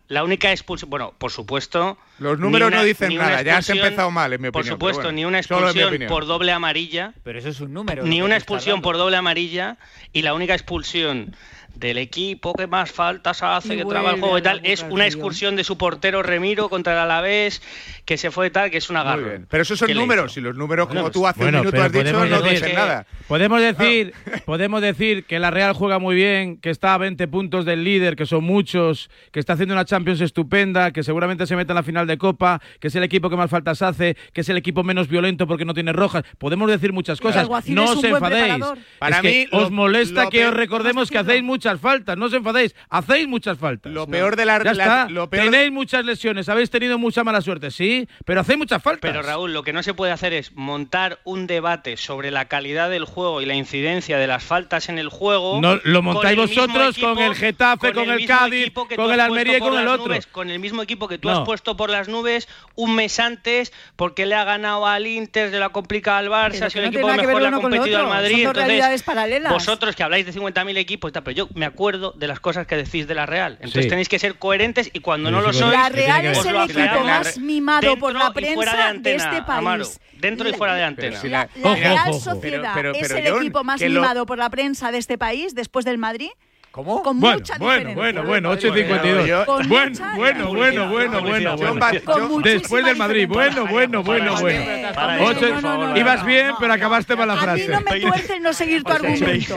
[0.08, 1.96] La única expulsión, bueno, por supuesto...
[2.18, 4.78] Los números no dicen nada, ya has empezado mal, en mi opinión.
[4.78, 7.14] Por supuesto, ni una expulsión por doble amarilla.
[7.22, 8.04] Pero eso es un número.
[8.04, 9.78] Ni una expulsión por doble amarilla
[10.12, 11.36] y la única expulsión
[11.74, 15.56] del equipo que más faltas hace, que traba el juego y tal, es una excursión
[15.56, 17.62] de su portero Remiro contra el Alavés,
[18.04, 19.40] que se fue tal, que es una garra.
[19.48, 22.24] Pero esos son números, y los números como tú hace bueno, un minuto has dicho
[22.26, 23.06] no dicen nada.
[23.28, 23.72] Podemos ah.
[23.72, 24.14] decir,
[24.44, 28.16] podemos decir que la Real juega muy bien, que está a 20 puntos del líder,
[28.16, 31.82] que son muchos, que está haciendo una Champions estupenda, que seguramente se mete en la
[31.82, 34.82] final de Copa, que es el equipo que más faltas hace, que es el equipo
[34.82, 36.24] menos violento porque no tiene rojas.
[36.38, 37.48] Podemos decir muchas cosas.
[37.68, 38.64] No os enfadéis.
[38.98, 42.32] Para es mí os molesta que os recordemos que hacéis mucho muchas faltas, no os
[42.32, 43.92] enfadéis, hacéis muchas faltas.
[43.92, 45.06] Lo peor de la, ya.
[45.10, 49.10] Lo peor Tenéis muchas lesiones, habéis tenido mucha mala suerte, sí, pero hacéis muchas faltas.
[49.10, 52.88] Pero Raúl, lo que no se puede hacer es montar un debate sobre la calidad
[52.88, 55.60] del juego y la incidencia de las faltas en el juego.
[55.60, 59.78] No, lo montáis vosotros con el Getafe, con el, Cádiz, con el Almería y con
[59.78, 60.14] el otro.
[60.32, 64.24] Con el mismo equipo que tú has puesto por las nubes un mes antes porque
[64.24, 67.42] le ha ganado al Inter, de la complicada al Barça, si el no equipo mejor
[67.42, 68.46] le ha competido al Madrid.
[68.46, 69.52] Entonces, paralelas.
[69.52, 73.06] Vosotros que habláis de 50.000 equipos, pero yo me acuerdo de las cosas que decís
[73.06, 73.54] de la Real.
[73.54, 73.88] Entonces sí.
[73.88, 75.72] tenéis que ser coherentes y cuando sí, no lo sois...
[75.72, 79.58] La Real es el equipo más mimado por la prensa de, antena, de, este país.
[79.58, 79.86] Amaro,
[80.18, 81.16] dentro la, y fuera de antena.
[81.16, 84.20] Este la, la, la Real Sociedad pero, pero, pero, es el Leon, equipo más mimado
[84.20, 84.26] lo...
[84.26, 86.30] por la prensa de este país después del Madrid.
[86.70, 87.02] ¿Cómo?
[87.02, 89.66] Con bueno, mucha bueno, bueno, bueno, 8.52.
[89.66, 92.40] Bueno, bueno, bueno, bueno, bueno, bueno.
[92.44, 93.26] Después del Madrid.
[93.28, 95.96] Bueno, bueno, bueno, bueno.
[95.96, 97.74] Ibas bien, pero acabaste mal la frase.
[97.74, 99.56] A mí no me tuerces no seguir tu argumento.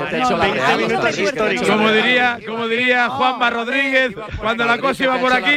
[1.68, 5.56] Como diría, como diría Juanma Rodríguez, cuando la cosa iba por aquí,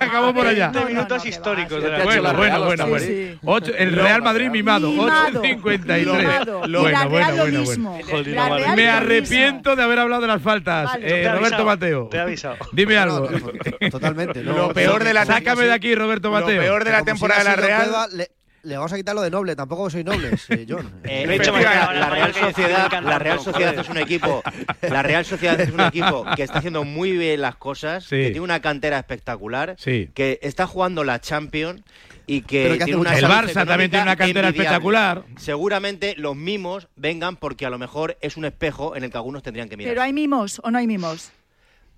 [0.00, 0.70] acabó por allá.
[0.70, 1.82] 20 minutos históricos.
[2.04, 3.66] Bueno, bueno, bueno, bueno.
[3.76, 4.90] El Real Madrid mimado.
[4.90, 6.80] 8.53.
[6.80, 8.74] Bueno, bueno, bueno.
[8.74, 10.85] Me arrepiento de haber hablado de las faltas.
[11.00, 12.08] Eh, Roberto Mateo.
[12.08, 12.56] Te he avisado.
[12.72, 13.28] Dime algo.
[13.90, 14.42] Totalmente.
[14.42, 14.56] No.
[14.56, 16.56] Lo peor de la Sácame de aquí, Roberto Mateo.
[16.56, 18.28] Lo peor de la temporada de la Real.
[18.62, 21.00] Le, vamos a quitar lo de noble, tampoco soy noble, eh, John.
[21.04, 24.42] Eh, la, Real Sociedad, la Real Sociedad es un equipo,
[24.82, 28.40] la Real Sociedad es un equipo que está haciendo muy bien las cosas, que tiene
[28.40, 31.82] una cantera espectacular, que está jugando la Champions
[32.26, 35.24] y que, el Barça también tiene una cantera espectacular.
[35.38, 39.42] Seguramente los mimos vengan porque a lo mejor es un espejo en el que algunos
[39.42, 39.92] tendrían que mirar.
[39.92, 41.30] Pero hay mimos o no hay mimos.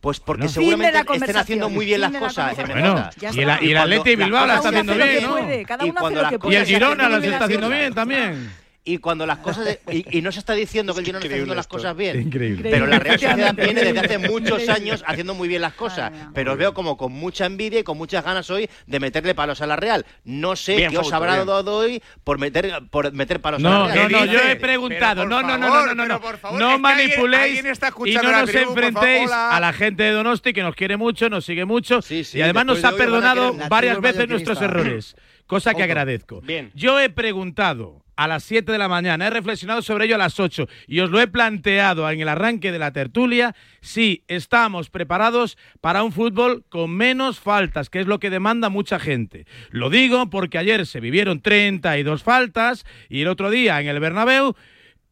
[0.00, 2.58] Pues porque seguramente estén haciendo muy bien las la cosas.
[2.58, 2.64] ¿eh?
[2.68, 6.50] Bueno, y, el, y el Atleti Bilbao la está haciendo bien, ¿no?
[6.50, 9.78] Y el Girona los está haciendo bien también y cuando las cosas.
[9.90, 12.20] Y, no se está diciendo que el dinero está haciendo las cosas bien.
[12.20, 12.70] Increíble.
[12.70, 16.10] Pero la Real Sociedad viene desde hace muchos años haciendo muy bien las cosas.
[16.34, 19.60] Pero os veo como con mucha envidia y con muchas ganas hoy de meterle palos
[19.60, 20.06] a la Real.
[20.24, 23.94] No sé qué os habrá dado hoy por meter, por meter palos no, a la
[23.94, 24.12] Real.
[24.12, 25.26] No, no, yo he preguntado.
[25.26, 26.20] No, no, no, no, no, no.
[26.20, 30.12] Por favor, no manipuléis alguien, alguien y no nos tribu, enfrentéis a la gente de
[30.12, 33.54] Donosti que nos quiere mucho, nos sigue mucho sí, sí, y además nos ha perdonado
[33.68, 35.14] varias veces nuestros errores
[35.48, 36.40] cosa que agradezco.
[36.42, 36.70] Bien.
[36.74, 39.28] Yo he preguntado a las 7 de la mañana.
[39.28, 42.72] He reflexionado sobre ello a las 8 y os lo he planteado en el arranque
[42.72, 43.54] de la tertulia.
[43.80, 48.98] Si estamos preparados para un fútbol con menos faltas, que es lo que demanda mucha
[48.98, 49.46] gente.
[49.70, 54.56] Lo digo porque ayer se vivieron 32 faltas y el otro día en el Bernabéu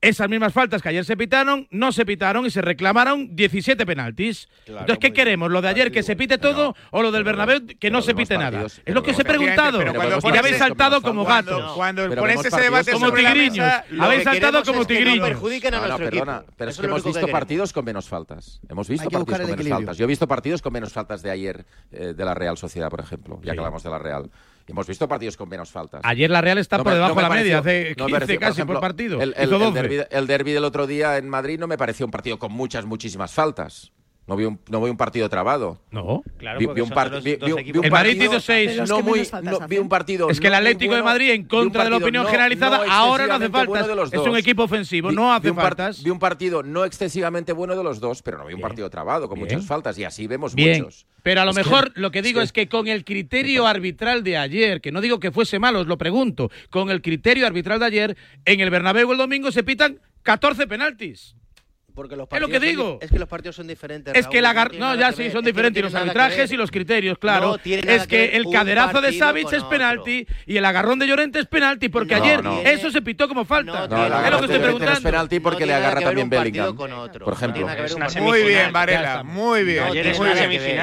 [0.07, 4.49] esas mismas faltas que ayer se pitaron, no se pitaron y se reclamaron 17 penaltis.
[4.65, 5.51] Claro, Entonces, ¿qué queremos?
[5.51, 8.15] ¿Lo de ayer que se pite todo no, o lo del Bernabéu que no se
[8.15, 8.67] pite nada?
[8.67, 9.83] Es lo que os he preguntado.
[9.83, 11.73] Y habéis saltado como gatos.
[11.75, 13.67] Cuando ponéis ese debate como tigriños.
[13.99, 15.29] Habéis saltado como tigriños.
[15.29, 18.61] perjudiquen a perdona, Pero es que hemos visto partidos con menos faltas.
[18.69, 19.99] Hemos visto partidos con menos faltas.
[19.99, 23.01] Yo he visto partidos con menos faltas de ayer eh, de la Real Sociedad, por
[23.01, 24.31] ejemplo, ya que hablamos de la Real
[24.73, 26.01] hemos visto partidos con menos faltas.
[26.05, 29.21] Ayer la Real está por debajo de la media, hace 15 no casi por, partido.
[29.21, 32.13] El, el, el, derbi, el derbi del otro día en Madrid no me pareció un
[32.13, 33.93] partido con muchas, muchísimas faltas.
[34.27, 35.81] No vi un, no vi un partido trabado.
[35.93, 36.25] No.
[36.37, 37.21] Claro, vi, un, partido.
[38.89, 39.23] No muy,
[39.69, 40.29] vi un partido.
[40.31, 43.49] Es que el Atlético de Madrid, en contra de la opinión generalizada, ahora no hace
[43.49, 43.87] falta.
[44.13, 46.03] Es un equipo ofensivo, no hace faltas.
[46.03, 49.29] Vi un partido no excesivamente bueno de los dos, pero no vi un partido trabado,
[49.29, 50.83] con muchas faltas, y así vemos Bien.
[50.83, 51.07] muchos.
[51.23, 54.23] Pero a lo mejor lo que digo es que, es que con el criterio arbitral
[54.23, 57.81] de ayer, que no digo que fuese malo, os lo pregunto, con el criterio arbitral
[57.81, 61.37] de ayer, en el Bernabéu el domingo se pitan 14 penaltis.
[61.97, 62.99] Porque los Es lo que partidos son digo.
[63.01, 64.15] Es que los partidos son diferentes.
[64.15, 65.95] Es que Raúl, la no, nada ya sí, son es que no diferentes tiene los
[66.01, 67.53] arbitrajes y los criterios, claro.
[67.53, 69.71] No es que que el caderazo de Savic es otro.
[69.71, 72.61] penalti y el agarrón de Llorente es penalti, porque No, ayer no.
[72.61, 73.89] eso se pitó como falta.
[73.89, 75.01] No, es lo que estoy no es preguntando.
[75.03, 76.77] penalti porque le agarra también Bellingham.
[76.77, 77.67] Por ejemplo.
[78.21, 79.85] Muy bien, Varela, muy bien.
[79.87, 79.95] No.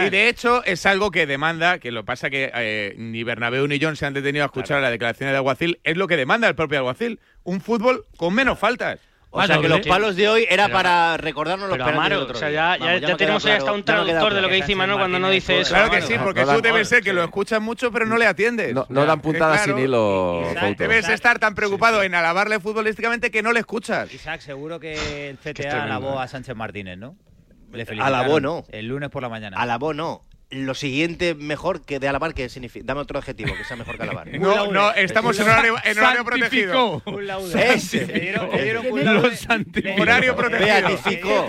[0.05, 3.79] Y de hecho es algo que demanda, que lo pasa que eh, ni Bernabéu ni
[3.79, 6.55] John se han detenido a escuchar las declaraciones de Alguacil, es lo que demanda el
[6.55, 8.99] propio Alguacil, un fútbol con menos faltas.
[9.35, 12.39] O sea, que los palos de hoy era para recordarnos los Amaro, del otro o
[12.39, 14.49] sea, ya, Vamos, ya, tenemos ahí hasta claro, un traductor de lo claro.
[14.49, 15.73] que dice Imanol cuando no dice eso.
[15.73, 18.27] Claro que sí, porque No tú debes ser que lo escuchas mucho pero no le
[18.27, 18.75] atiendes.
[18.75, 19.77] No, no dan puntadas Claro.
[19.77, 20.43] sin hilo.
[20.77, 24.13] Debes estar tan preocupado en alabarle futbolísticamente que no le escuchas.
[24.13, 26.23] Isaac, seguro que el CTA alabó ¿eh?
[26.23, 27.15] a Sánchez Martínez, ¿no?
[27.71, 28.65] Le Alabó, no.
[28.69, 29.57] El lunes por la mañana.
[29.57, 30.21] Alabó no.
[30.53, 32.85] Lo siguiente mejor que de alabar, ¿qué significa?
[32.85, 34.27] Dame otro adjetivo que sea mejor que alabar.
[34.39, 37.01] No, no, estamos en horario, en horario protegido.
[37.05, 37.73] Un laude.
[37.73, 38.05] Ese.
[38.05, 39.35] Le dieron, le dieron un laude.
[39.35, 40.01] santificó.
[40.01, 40.65] Horario protegido.
[40.67, 41.45] Beatificó.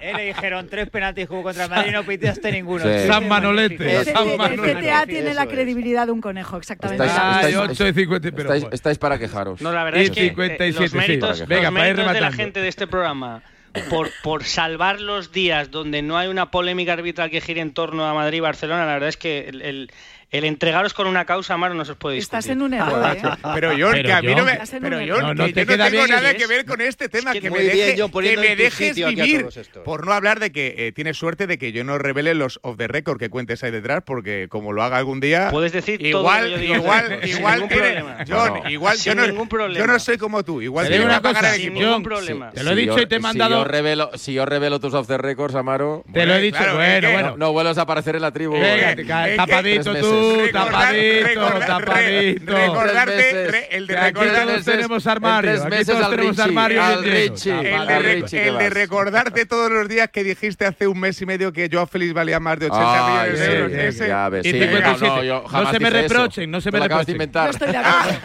[0.00, 2.84] Él le dijeron tres penaltis jugó contra el Madrid y no pitaste ninguno.
[2.84, 3.06] Sí.
[3.06, 3.96] San Manolete.
[3.98, 4.80] El San El Manolete.
[4.80, 7.04] CTA tiene la credibilidad de un conejo, exactamente.
[7.04, 8.74] Estáis, Ay, estáis- 8 de 50, pero estáis- joder.
[8.74, 9.60] estáis para quejaros.
[9.60, 10.96] No, la verdad Y es que 57, eh, los sí.
[10.96, 12.36] méritos, Venga, los para ir méritos de la rematando.
[12.36, 13.42] gente de este programa
[13.84, 18.06] por, por salvar los días donde no hay una polémica arbitral que gire en torno
[18.06, 19.90] a Madrid y Barcelona, la verdad es que el, el-
[20.30, 22.38] el entregaros con una causa, Amaro, no se os puede discutir.
[22.38, 23.22] Estás en un error, ¿eh?
[23.54, 24.52] Pero John, Pero que a mí no me.
[24.52, 26.34] Estás en Pero un John, No, no que te yo no queda tengo bien nada
[26.34, 26.48] que es.
[26.48, 27.32] ver con este tema.
[27.32, 29.46] que Que muy me deje, que me dejes sitio aquí a vivir.
[29.84, 32.76] Por no hablar de que eh, tienes suerte de que yo no revele los off
[32.76, 35.48] the record que cuentes ahí detrás, porque como lo haga algún día.
[35.52, 38.16] Puedes decir todo igual, lo que yo diga igual, record, sin igual, ningún tiene- problema.
[38.28, 38.70] John, Bueno.
[38.70, 39.78] igual Sin yo no, ningún problema.
[39.78, 40.60] yo no soy como tú.
[40.60, 42.50] Igual tienes que una cosa, sin ningún problema.
[42.50, 43.58] Te lo he dicho y te he si mandado.
[43.58, 46.82] yo revelo, si yo revelo tus off the records, Amaro, Te lo he dicho, bueno,
[46.82, 47.34] es que- bueno.
[47.38, 48.54] no, vuelvas a aparecer en la tribu.
[48.54, 50.04] Venga, Es te que- ca- es que- tapadito Tres
[50.34, 52.52] tú, tapadito, Recordar- tapadito.
[52.52, 57.02] re- recordarte, re- el de aquí recordar- todos tenemos Aquí todos tenemos Richie, armario al
[57.04, 57.34] bien lleno.
[57.34, 57.52] Richie.
[57.52, 58.72] El de, Al re- Richie, ¿qué el de vas?
[58.72, 62.40] recordarte todos los días que dijiste hace un mes y medio que Joao Félix valía
[62.40, 63.72] más de 80 Ay, millones de euros.
[63.72, 65.06] sí, Ese- Ya ves, Y sí, 57.
[65.06, 67.42] no, yo se me reprochen, no se me Te lo acabas de reprochen.
[67.44, 68.16] Yo estoy de acuerdo.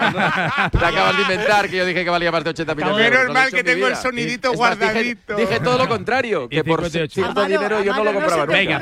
[0.80, 3.20] Te acabas de inventar que yo dije que valía más de 80 millones de euros.
[3.22, 5.36] Menos mal que tengo el sonidito guardadito.
[5.36, 7.14] Dije todo lo contrario, que por 58.
[7.14, 8.45] cierto dinero yo no lo compraba.
[8.45, 8.80] Venga,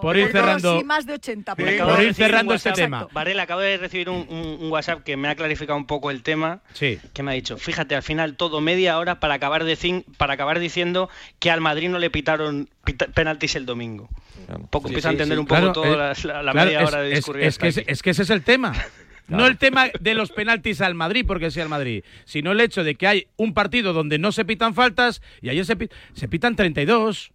[0.00, 1.54] por ir- cerrando- sí, más de 80.
[1.54, 2.84] por ir un cerrando este WhatsApp.
[2.84, 3.08] tema.
[3.12, 6.22] Varela, acabo de recibir un, un- un WhatsApp que me ha clarificado un poco el
[6.22, 6.60] tema.
[6.72, 6.98] Sí.
[7.12, 10.34] Que me ha dicho, fíjate, al final todo media hora para acabar, de cin- para
[10.34, 11.08] acabar diciendo
[11.38, 14.08] que al Madrid no le pitaron pita- penaltis el domingo.
[14.48, 15.40] Un poco Sí, empieza a entender sí.
[15.40, 17.44] un poco Claro, toda eh, la, la claro, media hora de discurrir.
[17.44, 17.86] Es, que, es, aquí.
[17.90, 18.72] es que ese es el tema.
[19.28, 22.82] No el tema de los penaltis al Madrid, porque sea el Madrid, sino el hecho
[22.84, 25.76] de que hay un partido donde no se pitan faltas y ayer se,
[26.12, 27.30] se pitan 32.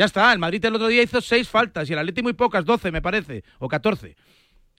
[0.00, 2.64] Ya está, el Madrid el otro día hizo 6 faltas y el Atleti muy pocas,
[2.64, 4.16] 12 me parece, o 14.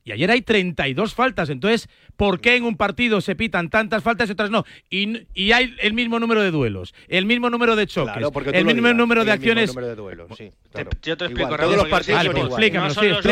[0.04, 1.50] Y ayer hay 32 faltas.
[1.50, 1.88] Entonces,
[2.18, 4.66] ¿por qué en un partido se pitan tantas faltas y otras no?
[4.90, 8.66] Y, y hay el mismo número de duelos, el mismo número de choques, Claro, el
[8.66, 9.68] mismo digas, número de el mismo acciones.
[9.70, 10.90] número de duelos, sí, claro.
[11.04, 12.74] yo te explico Igual, Todos los partidos son pues iguales.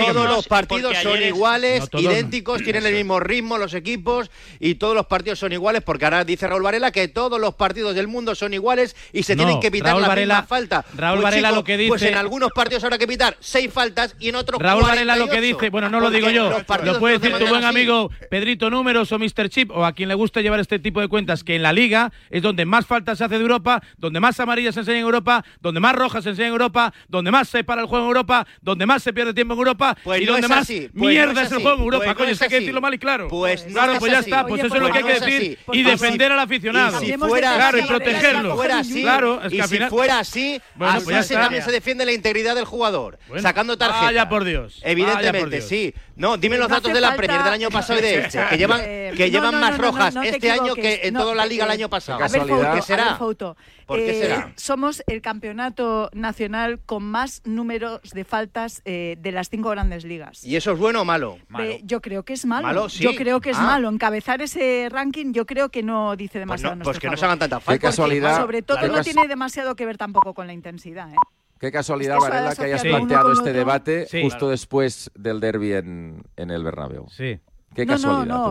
[0.04, 2.00] Todos los partidos son iguales, no.
[2.00, 6.24] idénticos, tienen el mismo ritmo los equipos y todos los partidos son iguales porque ahora
[6.24, 9.60] dice Raúl Varela que todos los partidos del mundo son iguales y se No, tienen
[9.62, 10.86] que pitar Raúl la Varela- misma falta.
[10.96, 14.30] Raúl Varela lo que Pues dice- en algunos partidos habrá que pitar seis faltas y
[14.30, 16.94] en otros Raúl Varela lo que 48, dice, bueno, no lo digo yo, los partidos
[16.96, 19.50] lo puede decir tu buen amigo Pedrito Números o Mr.
[19.50, 22.12] Chip o a quien le guste llevar este tipo de cuentas, que en la liga
[22.30, 25.44] es donde más faltas se hace de Europa, donde más amarillas se enseña en Europa,
[25.62, 28.48] donde más rojas se enseña en Europa, donde más se para el juego en Europa,
[28.62, 31.10] donde más se pierde tiempo en Europa Pues y no donde es más así, pues
[31.12, 32.04] mierda no es es el juego en Europa.
[32.06, 33.28] pues no Coño, es esto hay que decirlo mal y claro.
[33.28, 34.30] Pues no claro, es pues ya así.
[34.30, 36.40] está, pues Oye, eso es lo que hay no que es decir y defender al
[36.40, 37.00] aficionado.
[37.00, 38.58] Si fuera Claro, y así, protegerlo.
[38.58, 43.20] Claro, es que al final- fuera así, así también se defiende la integridad del jugador,
[43.40, 44.06] sacando tarjeta.
[44.06, 45.94] vaya por Dios, Evidentemente, sí.
[46.20, 48.46] No, dime los No datos de la falta- Premier del año pasado y de este,
[48.50, 51.22] que llevan, Eh, que llevan no, más no, no, rojas este año que en No,
[51.22, 52.22] toda la liga el eh, año pasado.
[52.24, 53.06] A ver, Fouto, ¿Por qué a será?
[53.06, 53.58] ver, Fouto.
[53.88, 54.54] ¿Por qué Eh, será?
[54.58, 60.44] Somos el campeonato nacional con más números de faltas eh, de las cinco grandes ligas.
[60.44, 61.38] ¿Y eso es bueno o malo?
[61.58, 62.68] Eh, yo creo que es malo.
[62.68, 63.02] Malo, sí.
[63.04, 63.64] Yo creo que es Ah.
[63.64, 63.90] malo.
[63.90, 67.40] Encabezar ese ranking yo creo que no dice Pues, demasiado pues que no se hagan
[67.40, 67.80] Qué faltas.
[67.80, 68.38] casualidad.
[68.42, 71.10] Sobre todo no tiene demasiado que ver tampoco con la intensidad.
[71.12, 71.16] ¿eh?
[71.60, 74.22] Qué casualidad, Es que eso Varela, que hayas planteado este debate Sí.
[74.24, 74.52] justo Claro.
[74.52, 77.08] después del derby en, en el Bernabéu.
[77.10, 77.40] Sí.
[77.76, 78.26] Qué no, no, casualidad.
[78.26, 78.48] no, tú.